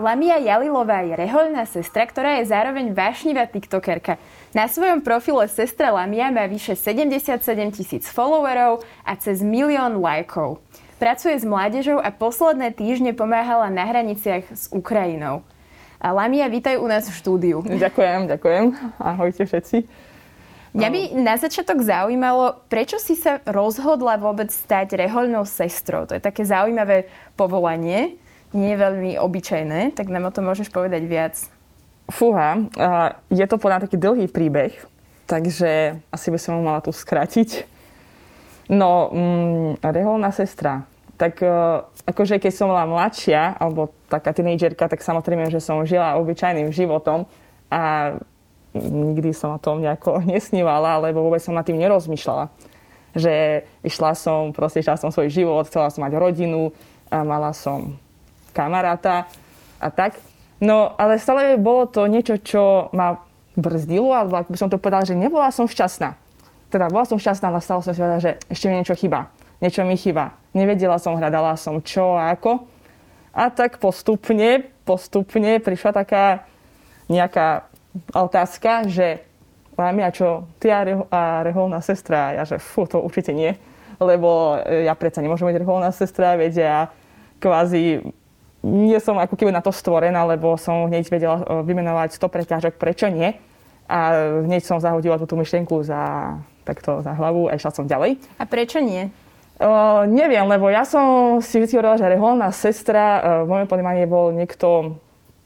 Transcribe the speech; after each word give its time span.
Lamia 0.00 0.40
Jalilová 0.40 1.04
je 1.04 1.12
rehoľná 1.12 1.68
sestra, 1.68 2.08
ktorá 2.08 2.40
je 2.40 2.48
zároveň 2.48 2.96
vášnivá 2.96 3.44
tiktokerka. 3.44 4.16
Na 4.56 4.64
svojom 4.64 5.04
profile 5.04 5.44
sestra 5.44 5.92
Lamia 5.92 6.32
má 6.32 6.48
vyše 6.48 6.72
77 6.72 7.36
tisíc 7.76 8.08
followerov 8.08 8.80
a 9.04 9.12
cez 9.20 9.44
milión 9.44 10.00
lajkov. 10.00 10.64
Pracuje 10.96 11.36
s 11.36 11.44
mládežou 11.44 12.00
a 12.00 12.08
posledné 12.08 12.72
týždne 12.72 13.12
pomáhala 13.12 13.68
na 13.68 13.84
hraniciach 13.84 14.48
s 14.48 14.72
Ukrajinou. 14.72 15.44
A 16.00 16.16
Lamia, 16.16 16.48
vítaj 16.48 16.80
u 16.80 16.88
nás 16.88 17.04
v 17.04 17.20
štúdiu. 17.20 17.60
Ďakujem, 17.60 18.24
ďakujem. 18.24 18.64
Ahojte 18.96 19.44
všetci. 19.44 19.84
Mňa 20.70 20.88
by 20.88 21.00
na 21.18 21.34
začiatok 21.36 21.82
zaujímalo, 21.84 22.56
prečo 22.72 22.96
si 22.96 23.20
sa 23.20 23.42
rozhodla 23.44 24.16
vôbec 24.16 24.48
stať 24.48 24.96
rehoľnou 24.96 25.44
sestrou? 25.44 26.08
To 26.08 26.16
je 26.16 26.22
také 26.24 26.46
zaujímavé 26.46 27.10
povolanie 27.36 28.16
nie 28.50 28.74
veľmi 28.74 29.18
obyčajné, 29.18 29.94
tak 29.94 30.10
nám 30.10 30.30
o 30.30 30.34
tom 30.34 30.50
môžeš 30.50 30.70
povedať 30.74 31.06
viac. 31.06 31.34
Fúha, 32.10 32.66
je 33.30 33.46
to 33.46 33.56
podľa 33.56 33.86
taký 33.86 33.94
dlhý 33.94 34.26
príbeh, 34.26 34.74
takže 35.30 36.02
asi 36.10 36.28
by 36.34 36.38
som 36.42 36.58
ho 36.58 36.62
mala 36.62 36.82
tu 36.82 36.90
skrátiť. 36.90 37.64
No, 38.70 39.10
mm, 39.10 39.82
reholná 39.82 40.30
sestra. 40.34 40.86
Tak 41.18 41.42
e, 41.42 41.50
akože 42.06 42.38
keď 42.38 42.52
som 42.54 42.70
bola 42.70 42.86
mladšia, 42.86 43.58
alebo 43.58 43.90
taká 44.06 44.30
tínejdžerka, 44.30 44.86
tak 44.86 45.02
samozrejme, 45.02 45.50
že 45.50 45.58
som 45.58 45.82
žila 45.86 46.18
obyčajným 46.18 46.70
životom 46.70 47.26
a 47.66 48.14
nikdy 48.74 49.34
som 49.34 49.58
o 49.58 49.62
tom 49.62 49.82
nejako 49.82 50.22
nesnívala, 50.30 51.02
lebo 51.02 51.22
vôbec 51.22 51.42
som 51.42 51.54
nad 51.54 51.66
tým 51.66 51.78
nerozmýšľala. 51.78 52.50
Že 53.14 53.66
išla 53.82 54.14
som, 54.14 54.54
proste 54.54 54.82
išla 54.82 54.98
som 54.98 55.10
svoj 55.10 55.30
život, 55.30 55.66
chcela 55.66 55.90
som 55.90 56.06
mať 56.06 56.14
rodinu, 56.14 56.70
a 57.10 57.26
mala 57.26 57.50
som 57.50 57.98
kamaráta 58.52 59.26
a 59.80 59.88
tak. 59.88 60.18
No, 60.60 60.92
ale 61.00 61.16
stále 61.16 61.56
bolo 61.56 61.88
to 61.88 62.04
niečo, 62.04 62.36
čo 62.36 62.92
ma 62.92 63.16
brzdilo, 63.56 64.12
alebo 64.12 64.36
ako 64.36 64.52
by 64.52 64.58
som 64.60 64.70
to 64.70 64.76
povedala, 64.76 65.08
že 65.08 65.16
nebola 65.16 65.48
som 65.48 65.64
šťastná. 65.64 66.14
Teda 66.70 66.86
bola 66.86 67.08
som 67.08 67.18
šťastná, 67.18 67.50
ale 67.50 67.64
stále 67.64 67.82
som 67.82 67.90
si 67.96 67.98
povedala, 67.98 68.22
že 68.22 68.38
ešte 68.46 68.68
mi 68.70 68.78
niečo 68.78 68.94
chýba. 68.94 69.32
Niečo 69.58 69.82
mi 69.82 69.96
chýba. 69.98 70.38
Nevedela 70.54 71.00
som, 71.02 71.18
hľadala 71.18 71.58
som 71.58 71.82
čo 71.82 72.14
a 72.14 72.30
ako. 72.36 72.68
A 73.34 73.50
tak 73.50 73.78
postupne, 73.82 74.70
postupne 74.86 75.58
prišla 75.58 75.90
taká 76.04 76.46
nejaká 77.10 77.66
otázka, 78.14 78.86
že 78.86 79.26
Lamia, 79.74 80.12
čo 80.12 80.44
ty 80.60 80.68
a, 80.68 80.84
reho- 80.84 81.08
a 81.08 81.40
reholná 81.40 81.80
sestra? 81.80 82.30
A 82.30 82.34
ja, 82.36 82.44
že 82.44 82.60
fú, 82.60 82.84
to 82.84 83.00
určite 83.00 83.32
nie. 83.32 83.56
Lebo 83.96 84.60
ja 84.64 84.92
predsa 84.92 85.24
nemôžem 85.24 85.48
byť 85.48 85.60
reholná 85.60 85.90
sestra, 85.90 86.36
veď 86.36 86.54
ja 86.54 86.76
kvázi 87.40 88.04
nie 88.60 88.98
som 89.00 89.16
ako 89.16 89.36
keby 89.36 89.52
na 89.52 89.64
to 89.64 89.72
stvorená, 89.72 90.24
lebo 90.28 90.56
som 90.60 90.84
hneď 90.84 91.04
vedela 91.08 91.36
e, 91.40 91.64
vymenovať 91.64 92.16
100 92.20 92.28
prekážok, 92.28 92.74
prečo 92.76 93.08
nie. 93.08 93.32
A 93.90 94.14
hneď 94.46 94.62
som 94.62 94.78
zahodila 94.78 95.18
túto 95.18 95.34
myšlienku 95.34 95.82
za, 95.82 96.36
takto 96.62 97.02
za 97.02 97.10
hlavu 97.16 97.50
a 97.50 97.58
išla 97.58 97.74
som 97.74 97.90
ďalej. 97.90 98.22
A 98.38 98.46
prečo 98.46 98.78
nie? 98.78 99.10
Uh, 99.60 100.08
neviem, 100.08 100.46
lebo 100.48 100.72
ja 100.72 100.88
som 100.88 101.36
si 101.44 101.60
vytvorila, 101.60 102.00
že 102.00 102.08
reholná 102.08 102.48
sestra 102.48 103.04
uh, 103.04 103.20
v 103.44 103.50
mojom 103.50 103.68
ponímaní 103.68 104.08
bol 104.08 104.32
niekto, 104.32 104.96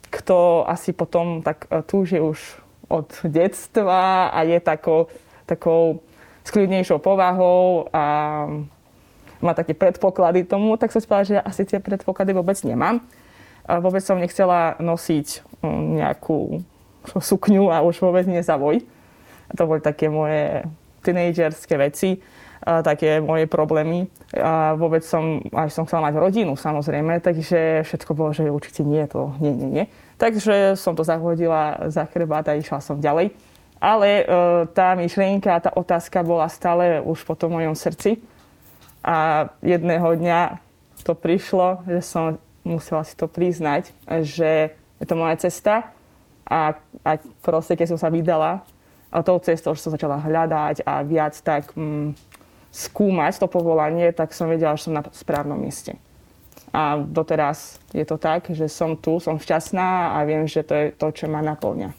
kto 0.06 0.62
asi 0.70 0.94
potom 0.94 1.42
tak 1.42 1.66
uh, 1.66 1.82
túži 1.82 2.22
už 2.22 2.38
od 2.86 3.10
detstva 3.26 4.30
a 4.30 4.44
je 4.46 4.60
takou, 4.62 5.10
takou 5.50 6.04
skľudnejšou 6.46 7.02
povahou 7.02 7.88
a 7.90 8.04
má 9.42 9.56
také 9.56 9.74
predpoklady 9.74 10.44
tomu, 10.44 10.76
tak 10.76 10.92
som 10.94 11.00
si 11.02 11.08
povedala, 11.08 11.30
že 11.30 11.36
asi 11.42 11.62
tie 11.66 11.78
predpoklady 11.80 12.30
vôbec 12.36 12.58
nemám. 12.62 13.02
Vôbec 13.64 14.04
som 14.04 14.20
nechcela 14.20 14.76
nosiť 14.76 15.40
mm, 15.64 15.84
nejakú 16.04 16.60
sukňu 17.16 17.72
a 17.72 17.80
už 17.80 18.00
vôbec 18.00 18.28
nie 18.28 18.44
zavoj. 18.44 18.84
To 19.56 19.68
boli 19.68 19.80
také 19.80 20.08
moje 20.08 20.64
tínejdžerské 21.04 21.76
veci, 21.76 22.20
také 22.64 23.20
moje 23.20 23.44
problémy. 23.44 24.08
A 24.32 24.72
vôbec 24.72 25.04
som, 25.04 25.44
až 25.52 25.76
som 25.76 25.84
chcela 25.84 26.08
mať 26.08 26.16
rodinu 26.16 26.56
samozrejme, 26.56 27.20
takže 27.20 27.84
všetko 27.84 28.16
bolo, 28.16 28.32
že 28.32 28.48
určite 28.48 28.80
nie, 28.84 29.04
to 29.04 29.36
nie, 29.40 29.52
nie, 29.52 29.68
nie. 29.68 29.84
Takže 30.16 30.76
som 30.80 30.96
to 30.96 31.04
zahodila 31.04 31.92
za 31.92 32.08
chrbát 32.08 32.48
a 32.48 32.56
išla 32.56 32.80
som 32.80 32.96
ďalej. 32.96 33.36
Ale 33.84 34.08
e, 34.08 34.24
tá 34.72 34.96
myšlienka, 34.96 35.60
tá 35.60 35.70
otázka 35.76 36.24
bola 36.24 36.48
stále 36.48 37.04
už 37.04 37.20
po 37.28 37.36
tom 37.36 37.60
mojom 37.60 37.76
srdci 37.76 38.16
a 39.04 39.48
jedného 39.60 40.16
dňa 40.16 40.40
to 41.04 41.12
prišlo, 41.12 41.84
že 41.84 42.00
som 42.00 42.40
musela 42.64 43.04
si 43.04 43.12
to 43.12 43.28
priznať, 43.28 43.92
že 44.24 44.72
je 44.72 45.04
to 45.04 45.14
moja 45.20 45.36
cesta 45.36 45.92
a, 46.48 46.80
a 47.04 47.10
proste, 47.44 47.76
keď 47.76 47.92
som 47.92 48.00
sa 48.00 48.08
vydala 48.08 48.64
a 49.12 49.20
tou 49.20 49.36
cestou, 49.38 49.76
že 49.76 49.84
som 49.84 49.92
začala 49.92 50.16
hľadať 50.24 50.82
a 50.88 51.04
viac 51.04 51.36
tak 51.44 51.76
mm, 51.76 52.16
skúmať 52.72 53.38
to 53.38 53.46
povolanie, 53.46 54.10
tak 54.16 54.32
som 54.32 54.48
vedela, 54.48 54.74
že 54.74 54.88
som 54.88 54.96
na 54.96 55.04
správnom 55.12 55.60
mieste. 55.60 56.00
A 56.74 56.98
doteraz 56.98 57.78
je 57.94 58.02
to 58.02 58.18
tak, 58.18 58.50
že 58.50 58.66
som 58.66 58.98
tu, 58.98 59.22
som 59.22 59.38
šťastná 59.38 60.18
a 60.18 60.26
viem, 60.26 60.48
že 60.50 60.66
to 60.66 60.74
je 60.74 60.86
to, 60.90 61.06
čo 61.14 61.30
ma 61.30 61.38
naplňa. 61.38 61.94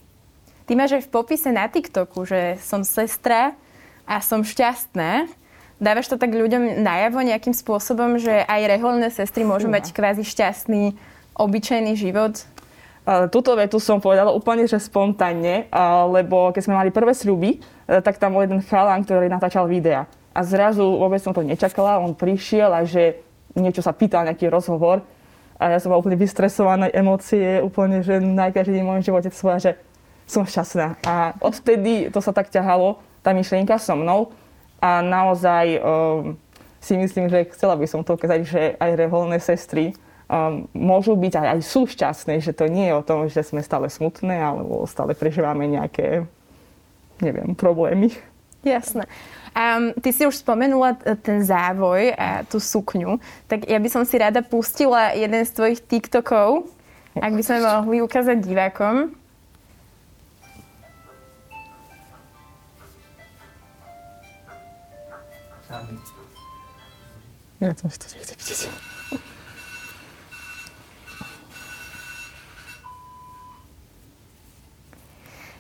Ty 0.66 0.72
máš 0.76 1.00
aj 1.00 1.04
v 1.08 1.14
popise 1.14 1.50
na 1.54 1.70
TikToku, 1.70 2.26
že 2.28 2.58
som 2.60 2.82
sestra 2.82 3.54
a 4.04 4.20
som 4.20 4.42
šťastná. 4.44 5.30
Dávaš 5.76 6.08
to 6.08 6.16
tak 6.16 6.32
ľuďom 6.32 6.80
najavo 6.80 7.20
nejakým 7.20 7.52
spôsobom, 7.52 8.16
že 8.16 8.48
aj 8.48 8.62
reholné 8.64 9.12
sestry 9.12 9.44
môžu 9.44 9.68
mať 9.68 9.92
kvázi 9.92 10.24
šťastný, 10.24 10.96
obyčajný 11.36 12.00
život? 12.00 12.48
Tuto 13.06 13.54
vetu 13.60 13.78
som 13.78 14.00
povedala 14.00 14.32
úplne, 14.32 14.66
že 14.66 14.80
spontánne, 14.80 15.68
lebo 16.10 16.56
keď 16.56 16.62
sme 16.64 16.80
mali 16.80 16.90
prvé 16.90 17.14
sľuby, 17.14 17.50
e, 17.54 17.58
tak 18.02 18.18
tam 18.18 18.34
bol 18.34 18.42
jeden 18.42 18.66
chalán, 18.66 19.06
ktorý 19.06 19.30
natáčal 19.30 19.70
videa. 19.70 20.10
A 20.34 20.42
zrazu 20.42 20.82
vôbec 20.82 21.22
som 21.22 21.30
to 21.30 21.46
nečakala, 21.46 22.02
on 22.02 22.18
prišiel 22.18 22.74
a 22.74 22.82
že 22.82 23.22
niečo 23.54 23.86
sa 23.86 23.94
pýtal, 23.94 24.26
nejaký 24.26 24.50
rozhovor. 24.50 25.06
A 25.62 25.76
ja 25.76 25.78
som 25.78 25.94
bola 25.94 26.02
úplne 26.02 26.18
vystresovaná, 26.18 26.90
emócie, 26.90 27.62
úplne, 27.62 28.02
že 28.02 28.18
najkrajšie 28.18 28.82
v 28.82 28.90
mojom 28.90 29.06
živote 29.06 29.30
som 29.30 29.54
že 29.62 29.78
som 30.26 30.42
šťastná. 30.42 31.06
A 31.06 31.38
odtedy 31.46 32.10
to 32.10 32.18
sa 32.26 32.34
tak 32.34 32.50
ťahalo, 32.50 32.98
tá 33.22 33.38
myšlienka 33.38 33.78
so 33.78 33.94
mnou 33.94 34.34
a 34.86 35.02
naozaj 35.02 35.82
um, 35.82 36.38
si 36.78 36.94
myslím, 36.94 37.26
že 37.26 37.50
chcela 37.58 37.74
by 37.74 37.90
som 37.90 38.06
to 38.06 38.14
ukázať, 38.14 38.40
že 38.46 38.62
aj 38.78 38.92
reholné 38.94 39.42
sestry 39.42 39.98
um, 40.30 40.70
môžu 40.78 41.18
byť 41.18 41.34
aj, 41.42 41.48
aj 41.58 41.60
sú 41.66 41.90
šťastné, 41.90 42.38
že 42.38 42.54
to 42.54 42.70
nie 42.70 42.94
je 42.94 42.94
o 42.94 43.02
tom, 43.02 43.26
že 43.26 43.42
sme 43.42 43.66
stále 43.66 43.90
smutné 43.90 44.38
alebo 44.38 44.86
stále 44.86 45.18
prežívame 45.18 45.66
nejaké, 45.66 46.30
neviem, 47.18 47.58
problémy. 47.58 48.14
Jasné. 48.62 49.10
Um, 49.58 49.98
ty 49.98 50.14
si 50.14 50.28
už 50.30 50.38
spomenula 50.38 51.00
ten 51.26 51.42
závoj 51.42 52.14
a 52.14 52.46
tú 52.46 52.62
sukňu, 52.62 53.18
tak 53.50 53.66
ja 53.66 53.82
by 53.82 53.90
som 53.90 54.04
si 54.06 54.22
rada 54.22 54.46
pustila 54.46 55.18
jeden 55.18 55.42
z 55.42 55.52
tvojich 55.56 55.80
TikTokov, 55.82 56.70
ak 57.18 57.32
by 57.34 57.42
sme 57.42 57.64
mohli 57.64 58.06
ukázať 58.06 58.38
divákom. 58.44 59.16
Ja 67.64 67.72
to 67.72 67.88
si 67.88 67.98
to 68.00 68.06
nechce 68.12 68.34
vidieť. 68.36 68.96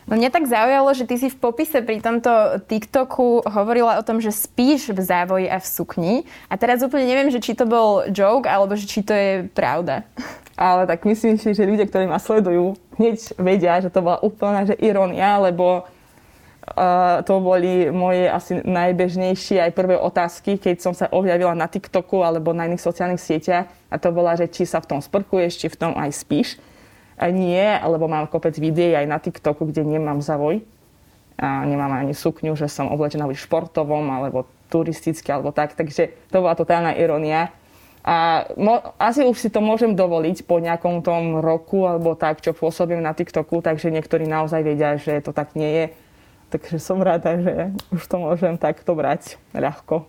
No 0.05 0.13
mňa 0.13 0.29
tak 0.29 0.45
zaujalo, 0.45 0.93
že 0.93 1.09
ty 1.09 1.17
si 1.17 1.33
v 1.33 1.37
popise 1.41 1.81
pri 1.81 1.97
tomto 1.97 2.61
TikToku 2.69 3.41
hovorila 3.49 3.97
o 3.97 4.05
tom, 4.05 4.21
že 4.21 4.29
spíš 4.29 4.93
v 4.93 5.01
závoji 5.01 5.49
a 5.49 5.57
v 5.57 5.65
sukni. 5.65 6.13
A 6.45 6.61
teraz 6.61 6.85
úplne 6.85 7.09
neviem, 7.09 7.33
že 7.33 7.41
či 7.41 7.57
to 7.57 7.65
bol 7.65 8.05
joke, 8.13 8.45
alebo 8.45 8.77
že 8.77 8.85
či 8.85 9.01
to 9.01 9.17
je 9.17 9.49
pravda. 9.49 10.05
Ale 10.53 10.85
tak 10.85 11.09
myslím 11.09 11.41
si, 11.41 11.57
že 11.57 11.65
ľudia, 11.65 11.89
ktorí 11.89 12.05
ma 12.05 12.21
sledujú, 12.21 12.77
hneď 13.01 13.33
vedia, 13.41 13.81
že 13.81 13.89
to 13.89 14.05
bola 14.05 14.21
úplná 14.21 14.69
že 14.69 14.77
ironia, 14.77 15.41
lebo 15.41 15.89
To 17.29 17.35
boli 17.45 17.93
moje 17.93 18.25
asi 18.25 18.57
najbežnejšie 18.65 19.61
aj 19.61 19.71
prvé 19.77 20.01
otázky, 20.01 20.57
keď 20.57 20.81
som 20.81 20.97
sa 20.97 21.05
objavila 21.13 21.53
na 21.53 21.69
TikToku 21.69 22.25
alebo 22.25 22.57
na 22.57 22.65
iných 22.65 22.81
sociálnych 22.81 23.21
sieťach. 23.21 23.69
A 23.93 24.01
to 24.01 24.09
bola, 24.09 24.33
že 24.33 24.49
či 24.49 24.65
sa 24.65 24.81
v 24.81 24.97
tom 24.97 24.99
sprchuješ, 24.99 25.61
či 25.61 25.67
v 25.69 25.77
tom 25.77 25.93
aj 25.93 26.09
spíš. 26.17 26.57
A 27.21 27.29
nie, 27.29 27.61
lebo 27.85 28.09
mám 28.09 28.25
kopec 28.25 28.57
videí 28.57 28.97
aj 28.97 29.05
na 29.05 29.21
TikToku, 29.21 29.69
kde 29.69 29.85
nemám 29.85 30.25
zavoj. 30.25 30.65
a 31.35 31.67
nemám 31.67 31.91
ani 31.91 32.15
sukňu, 32.15 32.55
že 32.55 32.71
som 32.71 32.87
oblečená 32.87 33.27
v 33.27 33.35
športovom 33.35 34.07
alebo 34.07 34.47
turisticky 34.71 35.27
alebo 35.31 35.51
tak. 35.51 35.75
Takže 35.75 36.15
to 36.31 36.37
bola 36.39 36.55
totálna 36.55 36.95
ironia. 36.95 37.51
A 38.05 38.45
mo- 38.55 38.93
asi 39.01 39.25
už 39.25 39.35
si 39.35 39.49
to 39.49 39.59
môžem 39.59 39.97
dovoliť 39.97 40.45
po 40.45 40.61
nejakom 40.61 41.01
tom 41.01 41.41
roku 41.41 41.89
alebo 41.89 42.13
tak, 42.13 42.39
čo 42.39 42.53
pôsobím 42.53 43.01
na 43.01 43.17
TikToku, 43.17 43.65
takže 43.65 43.89
niektorí 43.89 44.29
naozaj 44.29 44.61
vedia, 44.61 44.95
že 44.95 45.19
to 45.25 45.33
tak 45.33 45.57
nie 45.57 45.67
je. 45.67 45.85
Takže 46.55 46.79
som 46.79 47.03
rada, 47.03 47.35
že 47.35 47.75
už 47.91 48.07
to 48.07 48.15
môžem 48.15 48.55
takto 48.55 48.95
brať 48.95 49.35
ľahko. 49.51 50.07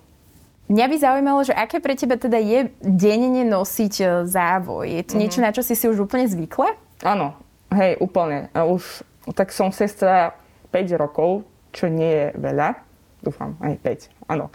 Mňa 0.71 0.87
by 0.87 0.97
zaujímalo, 0.99 1.43
že 1.43 1.55
aké 1.55 1.83
pre 1.83 1.99
teba 1.99 2.15
teda 2.15 2.39
je 2.39 2.71
dennene 2.79 3.43
nosiť 3.51 3.95
e, 3.99 4.07
závoj. 4.31 4.87
Je 4.87 5.03
to 5.03 5.15
mm-hmm. 5.15 5.19
niečo, 5.19 5.39
na 5.43 5.51
čo 5.51 5.67
si 5.67 5.75
si 5.75 5.91
už 5.91 6.07
úplne 6.07 6.27
zvykla? 6.31 6.71
Áno, 7.03 7.35
hej, 7.75 7.99
úplne. 7.99 8.47
Už 8.55 9.03
tak 9.35 9.51
som 9.51 9.75
sestra 9.75 10.39
5 10.71 11.03
rokov, 11.03 11.43
čo 11.75 11.91
nie 11.91 12.07
je 12.07 12.27
veľa. 12.39 12.79
Dúfam, 13.27 13.59
aj 13.59 13.75
5, 13.83 14.31
áno. 14.31 14.47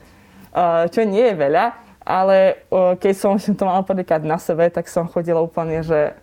Uh, 0.51 0.87
čo 0.87 1.03
nie 1.03 1.27
je 1.27 1.35
veľa, 1.35 1.75
ale 2.07 2.63
uh, 2.71 2.95
keď 2.95 3.13
som 3.19 3.35
to 3.59 3.63
mala 3.67 3.83
prvýkrát 3.83 4.23
na 4.23 4.39
sebe, 4.39 4.71
tak 4.71 4.87
som 4.87 5.11
chodila 5.11 5.43
úplne, 5.43 5.83
že, 5.83 6.15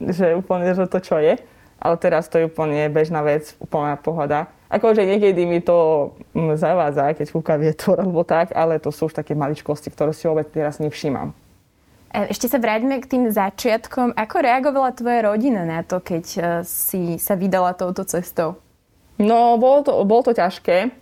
že 0.00 0.32
úplne, 0.32 0.72
že 0.72 0.88
to 0.88 1.00
čo 1.00 1.20
je. 1.20 1.36
Ale 1.76 1.94
teraz 2.00 2.28
to 2.28 2.40
je 2.40 2.48
úplne 2.48 2.88
bežná 2.88 3.20
vec, 3.20 3.52
úplná 3.60 4.00
pohoda. 4.00 4.48
Akože 4.68 5.00
niekedy 5.08 5.48
mi 5.48 5.64
to 5.64 6.12
mm, 6.36 6.60
zavádza, 6.60 7.16
keď 7.16 7.26
fúka 7.32 7.56
vietor 7.56 8.04
alebo 8.04 8.20
tak, 8.20 8.52
ale 8.52 8.76
to 8.76 8.92
sú 8.92 9.08
už 9.08 9.16
také 9.16 9.32
maličkosti, 9.32 9.88
ktoré 9.88 10.12
si 10.12 10.28
vôbec 10.28 10.52
teraz 10.52 10.76
nevšímam. 10.76 11.32
E, 12.12 12.28
ešte 12.28 12.52
sa 12.52 12.60
vráťme 12.60 13.00
k 13.00 13.08
tým 13.08 13.24
začiatkom. 13.32 14.12
Ako 14.12 14.36
reagovala 14.44 14.92
tvoja 14.92 15.24
rodina 15.24 15.64
na 15.64 15.80
to, 15.80 16.04
keď 16.04 16.24
e, 16.24 16.40
si 16.68 17.16
sa 17.16 17.32
vydala 17.32 17.72
touto 17.72 18.04
cestou? 18.04 18.60
No, 19.16 19.56
bolo 19.56 19.88
to, 19.88 19.92
bolo 20.04 20.22
to 20.28 20.32
ťažké 20.36 20.92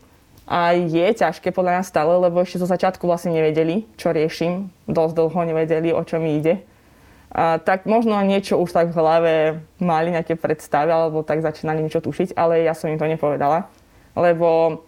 a 0.46 0.78
je 0.78 1.06
ťažké 1.10 1.50
podľa 1.50 1.82
nás 1.82 1.90
stále, 1.90 2.14
lebo 2.22 2.38
ešte 2.38 2.62
zo 2.62 2.70
začiatku 2.70 3.02
vlastne 3.02 3.34
nevedeli, 3.34 3.82
čo 3.98 4.14
riešim. 4.14 4.70
Dosť 4.86 5.12
dlho 5.18 5.42
nevedeli, 5.42 5.90
o 5.90 6.06
čo 6.06 6.22
mi 6.22 6.38
ide. 6.38 6.62
A, 7.36 7.60
tak 7.60 7.84
možno 7.84 8.16
niečo 8.24 8.56
už 8.56 8.72
tak 8.72 8.88
v 8.88 8.96
hlave 8.96 9.32
mali 9.76 10.08
nejaké 10.08 10.40
predstavy, 10.40 10.88
alebo 10.88 11.20
tak 11.20 11.44
začínali 11.44 11.84
niečo 11.84 12.00
tušiť, 12.00 12.32
ale 12.32 12.64
ja 12.64 12.72
som 12.72 12.88
im 12.88 12.96
to 12.96 13.04
nepovedala. 13.04 13.68
Lebo 14.16 14.80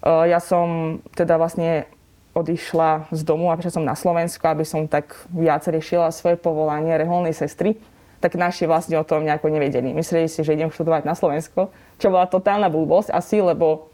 uh, 0.00 0.24
ja 0.24 0.40
som 0.40 0.96
teda 1.12 1.36
vlastne 1.36 1.84
odišla 2.32 3.12
z 3.12 3.20
domu 3.22 3.52
a 3.52 3.60
prišla 3.60 3.76
som 3.76 3.84
na 3.84 3.92
Slovensku, 3.92 4.40
aby 4.48 4.64
som 4.64 4.88
tak 4.88 5.12
viac 5.28 5.60
riešila 5.68 6.08
svoje 6.08 6.40
povolanie 6.40 6.96
reholnej 6.96 7.36
sestry, 7.36 7.76
tak 8.18 8.40
naši 8.40 8.64
vlastne 8.64 8.96
o 8.96 9.04
tom 9.04 9.20
nejako 9.20 9.52
nevedeli. 9.52 9.92
Mysleli 9.92 10.32
si, 10.32 10.40
že 10.40 10.56
idem 10.56 10.72
študovať 10.72 11.04
na 11.04 11.12
Slovensko, 11.12 11.68
čo 12.00 12.08
bola 12.08 12.24
totálna 12.24 12.72
blbosť 12.72 13.12
asi, 13.12 13.44
lebo 13.44 13.92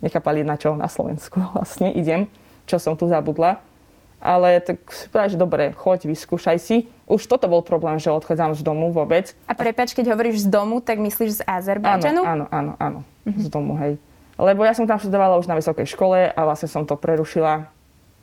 nechápali, 0.00 0.40
na 0.40 0.56
čo 0.56 0.72
na 0.72 0.88
Slovensku 0.88 1.36
vlastne 1.54 1.92
idem, 1.92 2.26
čo 2.64 2.80
som 2.80 2.96
tu 2.96 3.06
zabudla. 3.06 3.60
Ale 4.16 4.64
tak 4.64 4.80
si 4.90 5.06
povedať, 5.12 5.36
že 5.36 5.38
dobre, 5.38 5.64
choď, 5.76 6.08
vyskúšaj 6.08 6.58
si. 6.58 6.88
Už 7.04 7.28
toto 7.28 7.46
bol 7.46 7.60
problém, 7.60 8.00
že 8.00 8.10
odchádzam 8.10 8.56
z 8.56 8.64
domu 8.64 8.90
vôbec. 8.90 9.36
A 9.46 9.52
prepač, 9.52 9.92
keď 9.92 10.16
hovoríš 10.16 10.48
z 10.48 10.48
domu, 10.50 10.80
tak 10.80 10.98
myslíš 10.98 11.40
z 11.40 11.46
Azerbajdžanu? 11.46 12.24
Áno, 12.24 12.44
áno, 12.50 12.72
áno, 12.72 12.72
áno. 12.80 13.00
Mm-hmm. 13.26 13.42
z 13.42 13.48
domu, 13.50 13.74
hej. 13.82 13.98
Lebo 14.38 14.62
ja 14.62 14.70
som 14.70 14.86
tam 14.86 15.02
študovala 15.02 15.34
už 15.42 15.50
na 15.50 15.58
vysokej 15.58 15.88
škole 15.90 16.30
a 16.30 16.40
vlastne 16.46 16.70
som 16.70 16.86
to 16.86 16.94
prerušila 16.94 17.66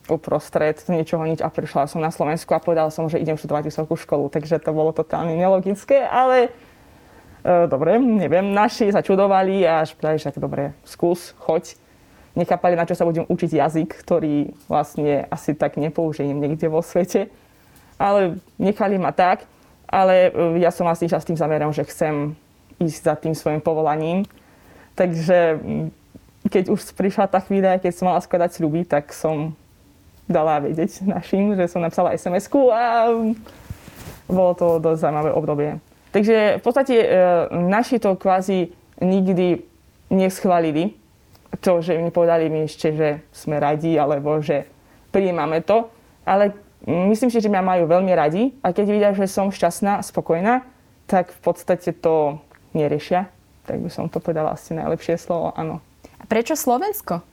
uprostred 0.08 0.80
niečoho 0.88 1.24
nič 1.24 1.40
a 1.40 1.52
prišla 1.52 1.88
som 1.88 2.04
na 2.04 2.12
Slovensku 2.12 2.52
a 2.56 2.64
povedala 2.64 2.92
som, 2.92 3.08
že 3.08 3.20
idem 3.20 3.40
študovať 3.40 3.68
vysokú 3.68 3.96
školu, 3.96 4.28
takže 4.28 4.60
to 4.60 4.72
bolo 4.76 4.92
totálne 4.92 5.36
nelogické, 5.36 6.04
ale 6.04 6.52
e, 7.44 7.68
dobre, 7.72 8.00
neviem, 8.00 8.52
naši 8.52 8.92
sa 8.92 9.00
čudovali 9.00 9.64
a 9.64 9.84
až 9.84 9.96
povedali, 9.96 10.20
že 10.20 10.28
tak 10.32 10.44
dobre, 10.44 10.76
skús, 10.84 11.32
choď 11.40 11.80
nechápali, 12.34 12.74
na 12.74 12.86
čo 12.90 12.98
sa 12.98 13.06
budem 13.06 13.26
učiť 13.30 13.52
jazyk, 13.58 13.90
ktorý 14.06 14.54
vlastne 14.66 15.30
asi 15.30 15.54
tak 15.54 15.78
nepoužijem 15.78 16.38
niekde 16.38 16.70
vo 16.70 16.82
svete. 16.82 17.30
Ale 18.02 18.42
nechali 18.58 18.98
ma 18.98 19.14
tak, 19.14 19.46
ale 19.86 20.34
e, 20.34 20.62
ja 20.66 20.74
som 20.74 20.90
vlastne 20.90 21.06
išla 21.06 21.22
s 21.22 21.30
tým 21.30 21.38
zamerom, 21.38 21.70
že 21.70 21.86
chcem 21.86 22.34
ísť 22.82 23.02
za 23.06 23.16
tým 23.16 23.38
svojim 23.38 23.62
povolaním. 23.62 24.26
Takže 24.98 25.62
keď 26.50 26.74
už 26.74 26.98
prišla 26.98 27.30
tá 27.30 27.40
chvíľa, 27.40 27.82
keď 27.82 27.94
som 27.94 28.10
mala 28.10 28.22
skladať 28.22 28.50
sľuby, 28.58 28.86
tak 28.86 29.14
som 29.14 29.54
dala 30.26 30.60
vedieť 30.64 31.06
našim, 31.06 31.54
že 31.54 31.70
som 31.70 31.84
napísala 31.84 32.16
sms 32.16 32.50
a 32.74 33.12
bolo 34.28 34.52
to 34.56 34.80
dosť 34.80 35.00
zaujímavé 35.04 35.32
obdobie. 35.36 35.70
Takže 36.14 36.62
v 36.62 36.64
podstate 36.64 36.96
e, 36.96 37.08
naši 37.52 37.98
to 37.98 38.18
kvázi 38.18 38.72
nikdy 39.02 39.66
neschválili, 40.14 40.94
to, 41.62 41.82
že 41.82 41.98
mi 42.00 42.10
povedali 42.10 42.50
mi 42.50 42.66
ešte, 42.66 42.94
že 42.94 43.10
sme 43.30 43.62
radi, 43.62 43.94
alebo 43.98 44.42
že 44.42 44.66
príjmame 45.14 45.62
to, 45.62 45.90
ale 46.26 46.58
myslím 46.88 47.30
si, 47.30 47.38
že 47.38 47.52
mňa 47.52 47.62
majú 47.62 47.84
veľmi 47.86 48.14
radi 48.16 48.56
a 48.66 48.74
keď 48.74 48.86
vidia, 48.90 49.12
že 49.14 49.30
som 49.30 49.54
šťastná 49.54 50.02
a 50.02 50.06
spokojná, 50.06 50.66
tak 51.06 51.30
v 51.30 51.40
podstate 51.44 51.94
to 51.94 52.42
neriešia. 52.74 53.30
Tak 53.64 53.80
by 53.80 53.90
som 53.92 54.12
to 54.12 54.20
povedala 54.20 54.58
asi 54.58 54.76
najlepšie 54.76 55.16
slovo, 55.16 55.56
áno. 55.56 55.80
A 56.20 56.24
prečo 56.28 56.58
Slovensko? 56.58 57.24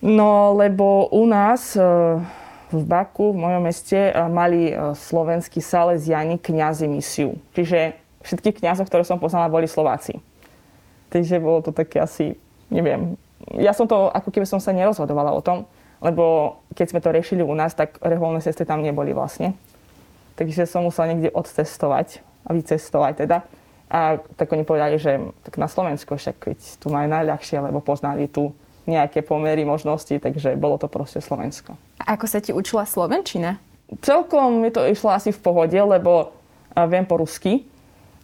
No, 0.00 0.56
lebo 0.56 1.08
u 1.12 1.28
nás 1.28 1.76
e, 1.76 1.80
v 2.72 2.82
Baku, 2.88 3.36
v 3.36 3.40
mojom 3.40 3.62
meste, 3.64 4.00
e, 4.08 4.12
mali 4.32 4.72
e, 4.72 4.74
slovenskí 4.96 5.60
salesiani 5.60 6.40
kňazi 6.40 6.88
misiu. 6.88 7.36
Čiže 7.52 7.96
všetky 8.24 8.60
kňazov, 8.60 8.88
ktoré 8.88 9.04
som 9.04 9.20
poznala, 9.20 9.52
boli 9.52 9.68
Slováci. 9.68 10.16
Takže 11.12 11.40
bolo 11.40 11.60
to 11.60 11.72
také 11.72 12.00
asi 12.00 12.36
neviem, 12.70 13.20
ja 13.58 13.74
som 13.74 13.84
to, 13.84 14.08
ako 14.10 14.30
keby 14.30 14.46
som 14.46 14.62
sa 14.62 14.70
nerozhodovala 14.70 15.34
o 15.34 15.42
tom, 15.42 15.66
lebo 16.00 16.56
keď 16.72 16.86
sme 16.90 17.00
to 17.04 17.12
riešili 17.12 17.44
u 17.44 17.52
nás, 17.52 17.76
tak 17.76 18.00
reholné 18.00 18.40
sestry 18.40 18.64
tam 18.64 18.80
neboli 18.80 19.12
vlastne. 19.12 19.52
Takže 20.40 20.64
som 20.64 20.88
musela 20.88 21.12
niekde 21.12 21.28
odcestovať 21.34 22.24
a 22.48 22.56
vycestovať 22.56 23.12
teda. 23.26 23.44
A 23.90 24.22
tak 24.38 24.48
oni 24.54 24.64
povedali, 24.64 24.96
že 24.96 25.20
tak 25.44 25.60
na 25.60 25.68
Slovensku 25.68 26.16
však 26.16 26.36
keď 26.40 26.58
tu 26.80 26.88
majú 26.88 27.10
najľahšie, 27.10 27.60
lebo 27.60 27.84
poznali 27.84 28.30
tu 28.30 28.54
nejaké 28.88 29.20
pomery, 29.20 29.66
možnosti, 29.66 30.14
takže 30.16 30.56
bolo 30.56 30.80
to 30.80 30.88
proste 30.88 31.20
Slovensko. 31.20 31.76
A 32.00 32.16
ako 32.16 32.26
sa 32.30 32.40
ti 32.40 32.54
učila 32.54 32.88
Slovenčina? 32.88 33.60
Celkom 34.00 34.62
mi 34.62 34.70
to 34.72 34.86
išlo 34.86 35.12
asi 35.12 35.34
v 35.34 35.42
pohode, 35.42 35.76
lebo 35.76 36.32
viem 36.88 37.04
po 37.04 37.20
rusky, 37.20 37.66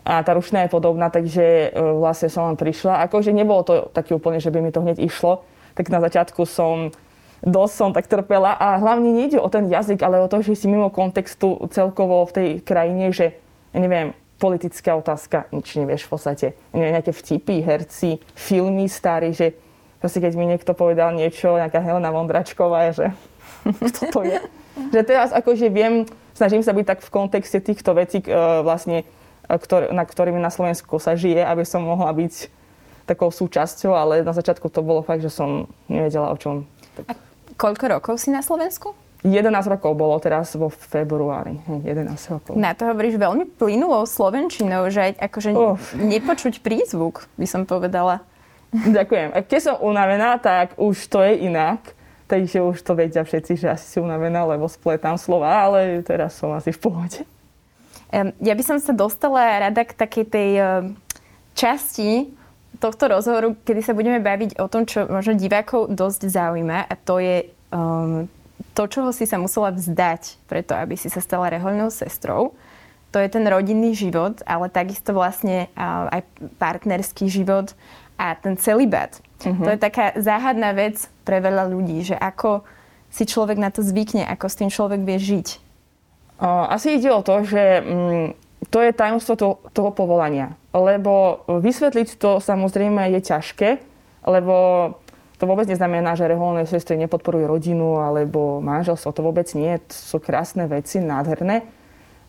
a 0.07 0.23
tá 0.23 0.39
rušina 0.39 0.65
je 0.65 0.71
podobná, 0.71 1.11
takže 1.11 1.43
e, 1.43 1.69
vlastne 1.75 2.31
som 2.31 2.47
len 2.47 2.55
prišla. 2.55 3.03
Akože 3.11 3.35
nebolo 3.35 3.67
to 3.67 3.75
také 3.91 4.15
úplne, 4.15 4.39
že 4.39 4.55
by 4.55 4.63
mi 4.63 4.71
to 4.71 4.79
hneď 4.79 5.03
išlo, 5.03 5.43
tak 5.75 5.91
na 5.91 5.99
začiatku 5.99 6.47
som 6.47 6.95
dosť 7.43 7.75
som 7.75 7.91
tak 7.91 8.07
trpela 8.07 8.55
a 8.55 8.79
hlavne 8.79 9.13
nejde 9.13 9.43
o 9.43 9.51
ten 9.51 9.67
jazyk, 9.67 10.01
ale 10.07 10.23
o 10.23 10.31
to, 10.31 10.41
že 10.41 10.55
si 10.55 10.71
mimo 10.71 10.89
kontextu 10.95 11.69
celkovo 11.75 12.23
v 12.31 12.33
tej 12.33 12.49
krajine, 12.63 13.11
že 13.11 13.37
neviem, 13.75 14.15
politická 14.39 14.97
otázka, 14.97 15.51
nič 15.53 15.77
nevieš 15.77 16.09
v 16.09 16.11
podstate. 16.13 16.47
Neviem, 16.73 16.97
nejaké 16.97 17.13
vtipy, 17.13 17.61
herci, 17.65 18.23
filmy 18.33 18.89
starí, 18.89 19.35
že 19.35 19.57
proste 20.01 20.23
keď 20.23 20.33
mi 20.39 20.47
niekto 20.49 20.73
povedal 20.73 21.13
niečo, 21.13 21.57
nejaká 21.59 21.83
Helena 21.83 22.15
Vondračková, 22.15 22.95
že 22.95 23.13
kto 23.91 24.01
to 24.13 24.21
je. 24.23 24.39
že 24.93 25.01
teraz 25.03 25.35
akože 25.35 25.67
viem, 25.73 26.07
snažím 26.37 26.63
sa 26.63 26.73
byť 26.77 26.87
tak 26.87 27.01
v 27.03 27.11
kontexte 27.11 27.59
týchto 27.59 27.97
vecí 27.97 28.21
e, 28.23 28.31
vlastne 28.63 29.09
na 29.93 30.05
ktorými 30.05 30.39
na 30.43 30.51
Slovensku 30.51 30.99
sa 30.99 31.15
žije, 31.15 31.43
aby 31.43 31.63
som 31.63 31.83
mohla 31.83 32.11
byť 32.11 32.51
takou 33.07 33.31
súčasťou, 33.31 33.95
ale 33.95 34.27
na 34.27 34.35
začiatku 34.35 34.67
to 34.67 34.83
bolo 34.83 35.01
fakt, 35.07 35.23
že 35.23 35.31
som 35.31 35.71
nevedela 35.87 36.35
o 36.35 36.37
čom. 36.37 36.67
A 37.07 37.15
koľko 37.55 37.85
rokov 37.99 38.15
si 38.19 38.35
na 38.35 38.43
Slovensku? 38.43 38.93
11 39.27 39.51
rokov 39.67 39.99
bolo 39.99 40.15
teraz 40.23 40.55
vo 40.55 40.71
februári. 40.71 41.59
11 41.67 42.15
rokov. 42.31 42.53
Na 42.55 42.77
to 42.77 42.87
hovoríš 42.87 43.19
veľmi 43.19 43.49
plynulou 43.59 44.07
slovenčinou, 44.07 44.87
že 44.93 45.19
akože 45.19 45.51
Uf. 45.57 45.95
nepočuť 45.99 46.63
prízvuk, 46.63 47.27
by 47.35 47.47
som 47.49 47.67
povedala. 47.67 48.23
Ďakujem. 48.71 49.35
A 49.35 49.39
keď 49.43 49.61
som 49.63 49.77
unavená, 49.83 50.39
tak 50.39 50.79
už 50.79 50.99
to 51.11 51.23
je 51.27 51.49
inak. 51.49 51.97
Takže 52.27 52.59
už 52.59 52.83
to 52.83 52.99
vedia 52.99 53.23
všetci, 53.23 53.55
že 53.55 53.71
asi 53.71 53.87
si 53.87 53.99
unavená, 54.03 54.43
lebo 54.43 54.67
spletám 54.67 55.15
slova, 55.15 55.63
ale 55.63 56.03
teraz 56.03 56.35
som 56.35 56.51
asi 56.59 56.75
v 56.75 56.81
pohode. 56.83 57.23
Ja 58.15 58.55
by 58.55 58.65
som 58.65 58.79
sa 58.79 58.95
dostala 58.95 59.59
rada 59.59 59.83
k 59.83 59.93
takej 59.93 60.25
tej 60.31 60.51
časti 61.59 62.31
tohto 62.77 63.09
rozhovoru, 63.09 63.57
kedy 63.65 63.81
sa 63.81 63.97
budeme 63.97 64.21
baviť 64.21 64.61
o 64.61 64.69
tom, 64.69 64.85
čo 64.85 65.09
možno 65.09 65.35
divákov 65.35 65.89
dosť 65.91 66.29
zaujíma 66.29 66.87
a 66.87 66.95
to 66.95 67.17
je 67.19 67.37
um, 67.73 68.29
to, 68.77 68.85
čoho 68.85 69.09
si 69.17 69.25
sa 69.25 69.41
musela 69.41 69.73
vzdať 69.73 70.37
preto, 70.45 70.77
aby 70.77 71.01
si 71.01 71.09
sa 71.09 71.25
stala 71.25 71.49
rehoľnou 71.49 71.89
sestrou. 71.89 72.53
To 73.17 73.17
je 73.17 73.33
ten 73.33 73.49
rodinný 73.49 73.97
život, 73.97 74.45
ale 74.45 74.69
takisto 74.69 75.17
vlastne 75.17 75.73
aj 75.81 76.21
partnerský 76.61 77.33
život 77.33 77.73
a 78.21 78.37
ten 78.37 78.61
celibát. 78.61 79.17
Uh-huh. 79.41 79.65
To 79.65 79.73
je 79.73 79.81
taká 79.81 80.13
záhadná 80.21 80.77
vec 80.77 81.09
pre 81.25 81.41
veľa 81.41 81.73
ľudí, 81.73 82.05
že 82.05 82.13
ako 82.13 82.69
si 83.09 83.25
človek 83.25 83.57
na 83.57 83.73
to 83.73 83.81
zvykne, 83.81 84.29
ako 84.29 84.47
s 84.53 84.59
tým 84.61 84.69
človek 84.69 85.01
vie 85.01 85.17
žiť. 85.17 85.49
Asi 86.43 87.01
ide 87.01 87.09
o 87.13 87.25
to, 87.25 87.45
že 87.49 87.81
mm, 87.81 88.27
to 88.69 88.79
je 88.85 88.93
tajomstvo 88.93 89.35
toho, 89.73 89.91
povolania. 89.93 90.57
lebo 90.77 91.45
vysvetliť 91.49 92.21
to 92.21 92.45
samozrejme 92.45 93.09
je 93.17 93.21
ťažké, 93.25 93.69
lebo 94.29 94.55
to 95.37 95.45
vôbec 95.45 95.69
neznamená, 95.69 96.17
že 96.17 96.29
reholné 96.29 96.65
sestry 96.65 96.97
nepodporujú 96.97 97.45
rodinu 97.45 98.01
alebo 98.01 98.65
manželstvo. 98.65 99.13
To 99.13 99.27
vôbec 99.27 99.49
nie. 99.53 99.77
To 99.77 99.93
sú 99.93 100.17
krásne 100.17 100.65
veci, 100.65 100.97
nádherné. 100.97 101.69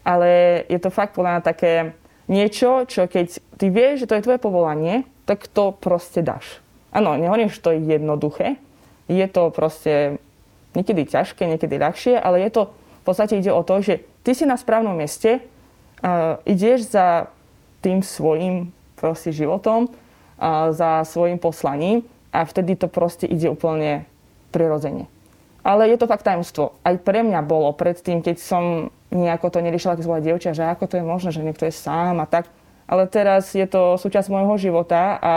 Ale 0.03 0.63
je 0.67 0.79
to 0.79 0.91
fakt 0.91 1.15
podľa 1.15 1.43
také 1.43 1.95
niečo, 2.27 2.83
čo 2.83 3.07
keď 3.07 3.39
ty 3.55 3.71
vieš, 3.71 4.03
že 4.03 4.07
to 4.11 4.15
je 4.19 4.25
tvoje 4.27 4.39
povolanie, 4.43 5.07
tak 5.23 5.47
to 5.47 5.71
proste 5.71 6.19
dáš. 6.23 6.59
Áno, 6.91 7.15
nehovorím, 7.15 7.51
že 7.51 7.63
to 7.63 7.71
je 7.71 7.79
jednoduché. 7.83 8.59
Je 9.07 9.23
to 9.31 9.51
proste 9.55 10.19
niekedy 10.75 11.07
ťažké, 11.07 11.47
niekedy 11.47 11.79
ľahšie, 11.79 12.19
ale 12.19 12.43
je 12.43 12.51
to, 12.51 12.63
podstate 13.07 13.39
ide 13.39 13.51
o 13.55 13.63
to, 13.63 13.79
že 13.79 14.03
ty 14.27 14.35
si 14.35 14.43
na 14.43 14.59
správnom 14.59 14.91
mieste, 14.91 15.39
uh, 15.39 16.43
ideš 16.43 16.91
za 16.91 17.31
tým 17.79 18.03
svojim 18.03 18.75
proste 18.99 19.31
životom, 19.31 19.87
uh, 19.87 20.75
za 20.75 21.07
svojim 21.07 21.39
poslaním 21.39 22.03
a 22.35 22.43
vtedy 22.43 22.75
to 22.75 22.91
proste 22.91 23.23
ide 23.23 23.47
úplne 23.47 24.03
prirodzene. 24.51 25.07
Ale 25.63 25.87
je 25.91 25.99
to 25.99 26.07
fakt 26.07 26.23
tajomstvo. 26.23 26.79
Aj 26.83 26.95
pre 26.95 27.23
mňa 27.23 27.43
bolo 27.43 27.71
predtým, 27.75 28.23
keď 28.23 28.37
som 28.39 28.63
nejako 29.11 29.51
to 29.51 29.59
neriešila, 29.63 29.95
keď 29.95 30.03
som 30.03 30.11
bola 30.15 30.23
dievča, 30.23 30.55
že 30.55 30.63
ako 30.63 30.83
to 30.87 30.95
je 30.99 31.03
možné, 31.03 31.29
že 31.31 31.43
niekto 31.43 31.67
je 31.67 31.75
sám 31.75 32.23
a 32.23 32.27
tak. 32.27 32.47
Ale 32.87 33.03
teraz 33.07 33.51
je 33.51 33.67
to 33.67 33.99
súčasť 33.99 34.31
môjho 34.31 34.55
života 34.55 35.19
a 35.19 35.33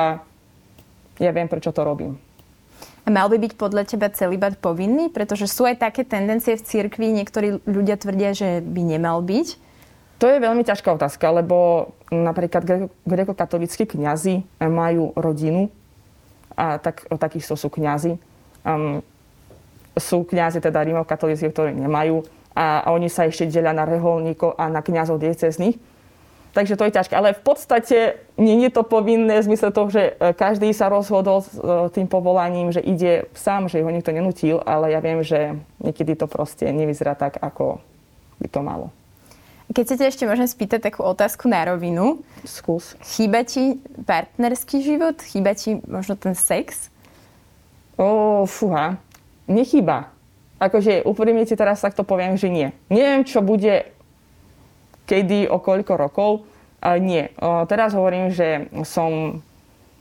ja 1.19 1.31
viem, 1.35 1.51
prečo 1.51 1.75
to 1.75 1.83
robím. 1.83 2.30
Mal 3.11 3.27
by 3.27 3.43
byť 3.43 3.53
podľa 3.59 3.83
teba 3.91 4.07
celibat 4.15 4.55
povinný? 4.63 5.11
Pretože 5.11 5.51
sú 5.51 5.67
aj 5.67 5.83
také 5.83 6.07
tendencie 6.07 6.55
v 6.55 6.63
cirkvi, 6.63 7.11
niektorí 7.11 7.59
ľudia 7.67 7.99
tvrdia, 7.99 8.31
že 8.31 8.63
by 8.63 8.83
nemal 8.87 9.19
byť. 9.19 9.59
To 10.23 10.31
je 10.31 10.39
veľmi 10.39 10.63
ťažká 10.63 10.95
otázka, 10.95 11.27
lebo 11.35 11.91
napríklad 12.15 12.93
grekokatolíckí 13.03 13.89
kňazi 13.89 14.47
majú 14.63 15.11
rodinu, 15.19 15.75
a 16.55 16.77
tak, 16.77 17.09
takisto 17.09 17.57
sú 17.57 17.73
kňazi. 17.73 18.21
Um, 18.63 19.01
sú 19.97 20.23
kňazi 20.29 20.61
teda 20.61 20.85
rímokatolíci, 20.85 21.49
ktorí 21.49 21.73
nemajú 21.73 22.23
a, 22.53 22.85
a 22.85 22.89
oni 22.93 23.09
sa 23.09 23.25
ešte 23.25 23.49
delia 23.49 23.73
na 23.73 23.89
reholníkov 23.89 24.55
a 24.61 24.69
na 24.69 24.85
kňazov 24.85 25.19
diecezných. 25.19 25.81
Takže 26.51 26.75
to 26.75 26.87
je 26.87 26.97
ťažké. 26.99 27.15
Ale 27.15 27.37
v 27.37 27.43
podstate 27.47 27.99
nie 28.35 28.67
je 28.67 28.71
to 28.75 28.83
povinné 28.83 29.39
v 29.39 29.47
zmysle 29.47 29.71
toho, 29.71 29.89
že 29.91 30.19
e, 30.19 30.35
každý 30.35 30.75
sa 30.75 30.91
rozhodol 30.91 31.47
s 31.47 31.55
e, 31.55 31.91
tým 31.95 32.11
povolaním, 32.11 32.75
že 32.75 32.83
ide 32.83 33.31
sám, 33.39 33.71
že 33.71 33.83
ho 33.83 33.91
nikto 33.91 34.11
nenutil, 34.11 34.59
ale 34.67 34.91
ja 34.91 34.99
viem, 34.99 35.23
že 35.23 35.55
niekedy 35.79 36.19
to 36.19 36.27
proste 36.27 36.67
nevyzerá 36.67 37.15
tak, 37.15 37.39
ako 37.39 37.79
by 38.43 38.49
to 38.51 38.61
malo. 38.67 38.91
Keď 39.71 39.85
sa 39.87 40.11
ešte 40.11 40.27
môžem 40.27 40.51
spýtať 40.51 40.91
takú 40.91 41.07
otázku 41.07 41.47
na 41.47 41.63
rovinu. 41.63 42.27
Skús. 42.43 42.99
Chýba 43.07 43.47
ti 43.47 43.79
partnerský 44.03 44.83
život? 44.83 45.23
Chýba 45.23 45.55
ti 45.55 45.79
možno 45.87 46.19
ten 46.19 46.35
sex? 46.35 46.91
O, 47.95 48.43
fúha. 48.51 48.99
Nechýba. 49.47 50.11
Akože 50.59 51.07
úprimne 51.07 51.47
ti 51.47 51.55
teraz 51.55 51.87
takto 51.87 52.03
poviem, 52.03 52.35
že 52.35 52.51
nie. 52.51 52.75
Neviem, 52.91 53.23
čo 53.23 53.47
bude 53.47 53.95
kedy, 55.11 55.51
o 55.51 55.59
koľko 55.59 55.99
rokov, 55.99 56.31
nie. 57.03 57.29
Teraz 57.67 57.93
hovorím, 57.93 58.31
že 58.31 58.71
som 58.87 59.43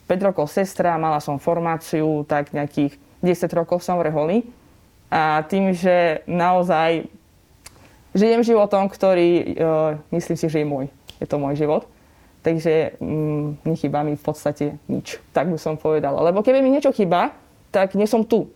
5 0.10 0.28
rokov 0.30 0.50
sestra, 0.54 1.02
mala 1.02 1.18
som 1.18 1.42
formáciu, 1.42 2.26
tak 2.30 2.54
nejakých 2.54 2.98
10 3.22 3.50
rokov 3.58 3.82
som 3.82 4.00
v 4.00 4.10
reholi. 4.10 4.38
A 5.10 5.42
tým, 5.50 5.74
že 5.74 6.22
naozaj 6.30 7.10
žijem 8.14 8.42
životom, 8.46 8.90
ktorý 8.90 9.30
uh, 9.58 9.98
myslím 10.14 10.38
si, 10.38 10.46
že 10.50 10.62
je 10.62 10.68
môj. 10.70 10.86
Je 11.18 11.28
to 11.30 11.42
môj 11.42 11.58
život. 11.58 11.90
Takže 12.46 12.96
um, 13.02 13.58
nechýba 13.68 14.06
mi 14.06 14.16
v 14.16 14.24
podstate 14.24 14.80
nič. 14.88 15.20
Tak 15.34 15.50
by 15.52 15.58
som 15.60 15.76
povedala. 15.76 16.24
Lebo 16.24 16.46
keby 16.46 16.62
mi 16.62 16.72
niečo 16.72 16.94
chýba, 16.96 17.36
tak 17.74 17.98
nie 17.98 18.08
som 18.08 18.24
tu. 18.24 18.50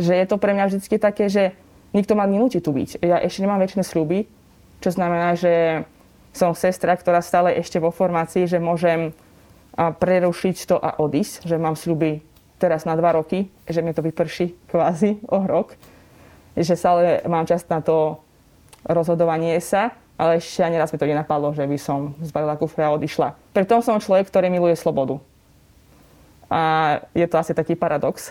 Že 0.00 0.12
je 0.24 0.26
to 0.28 0.36
pre 0.38 0.54
mňa 0.54 0.64
vždy 0.70 0.96
také, 1.00 1.26
že 1.26 1.56
nikto 1.96 2.14
ma 2.14 2.28
nenúti 2.28 2.62
tu 2.62 2.70
byť. 2.70 3.02
Ja 3.02 3.18
ešte 3.18 3.42
nemám 3.44 3.64
väčšie 3.64 3.82
sľuby, 3.82 4.28
čo 4.80 4.88
znamená, 4.92 5.34
že 5.34 5.84
som 6.34 6.52
sestra, 6.52 6.98
ktorá 6.98 7.22
stále 7.22 7.54
ešte 7.54 7.78
vo 7.78 7.94
formácii, 7.94 8.50
že 8.50 8.58
môžem 8.58 9.14
prerušiť 9.74 10.56
to 10.66 10.76
a 10.78 10.98
odísť, 10.98 11.46
že 11.46 11.58
mám 11.58 11.78
sľuby 11.78 12.22
teraz 12.58 12.86
na 12.86 12.94
dva 12.94 13.14
roky, 13.14 13.50
že 13.66 13.82
mi 13.82 13.94
to 13.94 14.02
vyprší 14.02 14.54
kvázi 14.70 15.22
o 15.26 15.42
rok, 15.46 15.74
že 16.54 16.78
stále 16.78 17.22
mám 17.26 17.46
čas 17.46 17.66
na 17.66 17.82
to 17.82 18.22
rozhodovanie 18.86 19.58
sa, 19.58 19.94
ale 20.14 20.38
ešte 20.38 20.62
ani 20.62 20.78
raz 20.78 20.94
mi 20.94 20.98
to 20.98 21.10
nenapadlo, 21.10 21.50
že 21.50 21.66
by 21.66 21.78
som 21.78 22.14
zbalila 22.22 22.54
kufre 22.54 22.86
a 22.86 22.94
odišla. 22.94 23.34
Preto 23.50 23.82
som 23.82 23.98
človek, 23.98 24.30
ktorý 24.30 24.46
miluje 24.46 24.78
slobodu. 24.78 25.18
A 26.46 27.02
je 27.16 27.26
to 27.26 27.34
asi 27.34 27.50
taký 27.50 27.74
paradox. 27.74 28.30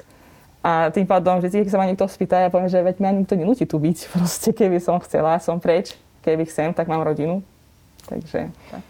A 0.63 0.87
tým 0.95 1.03
pádom, 1.03 1.43
že 1.43 1.51
keď 1.51 1.75
sa 1.75 1.79
ma 1.81 1.83
niekto 1.91 2.07
spýta, 2.07 2.39
ja 2.39 2.47
poviem, 2.47 2.71
že 2.71 2.79
veď 2.79 3.03
ma 3.03 3.11
nikto 3.11 3.35
nenúti 3.35 3.67
tu 3.67 3.75
byť. 3.75 3.97
Proste 4.15 4.55
keby 4.55 4.79
som 4.79 4.95
chcela, 5.03 5.35
som 5.43 5.59
preč. 5.59 5.99
Keby 6.23 6.47
chcem, 6.47 6.71
tak 6.71 6.87
mám 6.87 7.03
rodinu. 7.03 7.43
Takže 8.07 8.51
tak. 8.71 8.83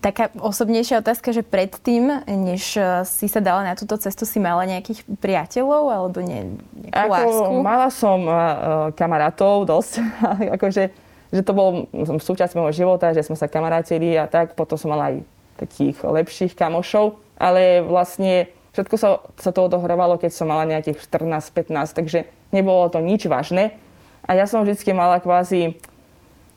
Taká 0.00 0.32
osobnejšia 0.40 1.04
otázka, 1.04 1.28
že 1.36 1.44
predtým, 1.44 2.24
než 2.24 2.72
e, 2.80 3.04
si 3.04 3.28
sa 3.28 3.44
dala 3.44 3.68
na 3.68 3.76
túto 3.76 4.00
cestu, 4.00 4.24
si 4.24 4.40
mala 4.40 4.64
nejakých 4.64 5.04
priateľov 5.20 5.92
alebo 5.92 6.24
ne, 6.24 6.56
nejakú 6.88 6.96
Ako, 6.96 7.12
lásku? 7.12 7.52
Mala 7.60 7.88
som 7.92 8.18
uh, 8.24 8.36
kamarátov 8.96 9.68
dosť, 9.68 10.00
akože 10.56 10.82
že 11.30 11.46
to 11.46 11.52
bol 11.54 11.86
súčasť 11.94 12.58
môjho 12.58 12.74
života, 12.74 13.14
že 13.14 13.22
sme 13.22 13.38
sa 13.38 13.46
kamarátili 13.46 14.18
a 14.18 14.26
tak. 14.26 14.58
Potom 14.58 14.74
som 14.74 14.90
mala 14.90 15.14
aj 15.14 15.16
takých 15.62 16.02
lepších 16.02 16.58
kamošov, 16.58 17.22
ale 17.38 17.86
vlastne 17.86 18.50
všetko 18.74 18.96
sa, 18.98 19.22
sa 19.38 19.50
to 19.54 19.70
odohrávalo, 19.70 20.18
keď 20.18 20.32
som 20.34 20.50
mala 20.50 20.66
nejakých 20.66 20.98
14-15, 21.06 21.70
takže 21.94 22.26
nebolo 22.50 22.90
to 22.90 22.98
nič 22.98 23.30
vážne. 23.30 23.78
A 24.26 24.34
ja 24.34 24.50
som 24.50 24.66
vždy 24.66 24.90
mala 24.90 25.22
kvázi 25.22 25.78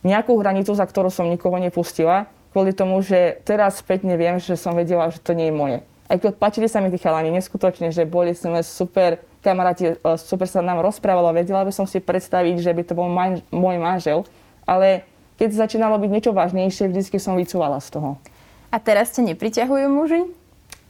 nejakú 0.03 0.35
hranicu, 0.37 0.75
za 0.75 0.83
ktorú 0.83 1.09
som 1.09 1.31
nikoho 1.31 1.55
nepustila 1.57 2.27
kvôli 2.53 2.71
tomu, 2.71 3.01
že 3.01 3.41
teraz 3.43 3.81
spätne 3.81 4.13
viem, 4.13 4.37
že 4.37 4.53
som 4.53 4.77
vedela, 4.77 5.09
že 5.09 5.17
to 5.17 5.33
nie 5.33 5.49
je 5.49 5.57
moje. 5.57 5.77
Aj 6.05 6.21
keď 6.21 6.37
páčili 6.37 6.69
sa 6.69 6.77
mi 6.77 6.93
tí 6.93 7.01
chalani, 7.01 7.33
neskutočne, 7.33 7.89
že 7.89 8.05
boli 8.05 8.37
sme 8.37 8.61
super 8.61 9.17
kamaráti, 9.41 9.97
e, 9.97 10.15
super 10.21 10.45
sa 10.45 10.61
nám 10.61 10.85
rozprávalo, 10.85 11.33
vedela 11.33 11.65
by 11.65 11.73
som 11.73 11.89
si 11.89 11.97
predstaviť, 11.97 12.61
že 12.61 12.71
by 12.71 12.81
to 12.85 12.93
bol 12.93 13.09
man, 13.09 13.41
môj 13.49 13.81
manžel, 13.81 14.21
ale 14.69 15.01
keď 15.41 15.65
začínalo 15.65 15.97
byť 15.97 16.09
niečo 16.13 16.31
vážnejšie, 16.31 16.93
vždy 16.93 17.17
som 17.17 17.33
vycúvala 17.33 17.81
z 17.81 17.97
toho. 17.97 18.21
A 18.69 18.77
teraz 18.77 19.09
ste 19.09 19.25
nepriťahujú 19.25 19.87
muži? 19.89 20.21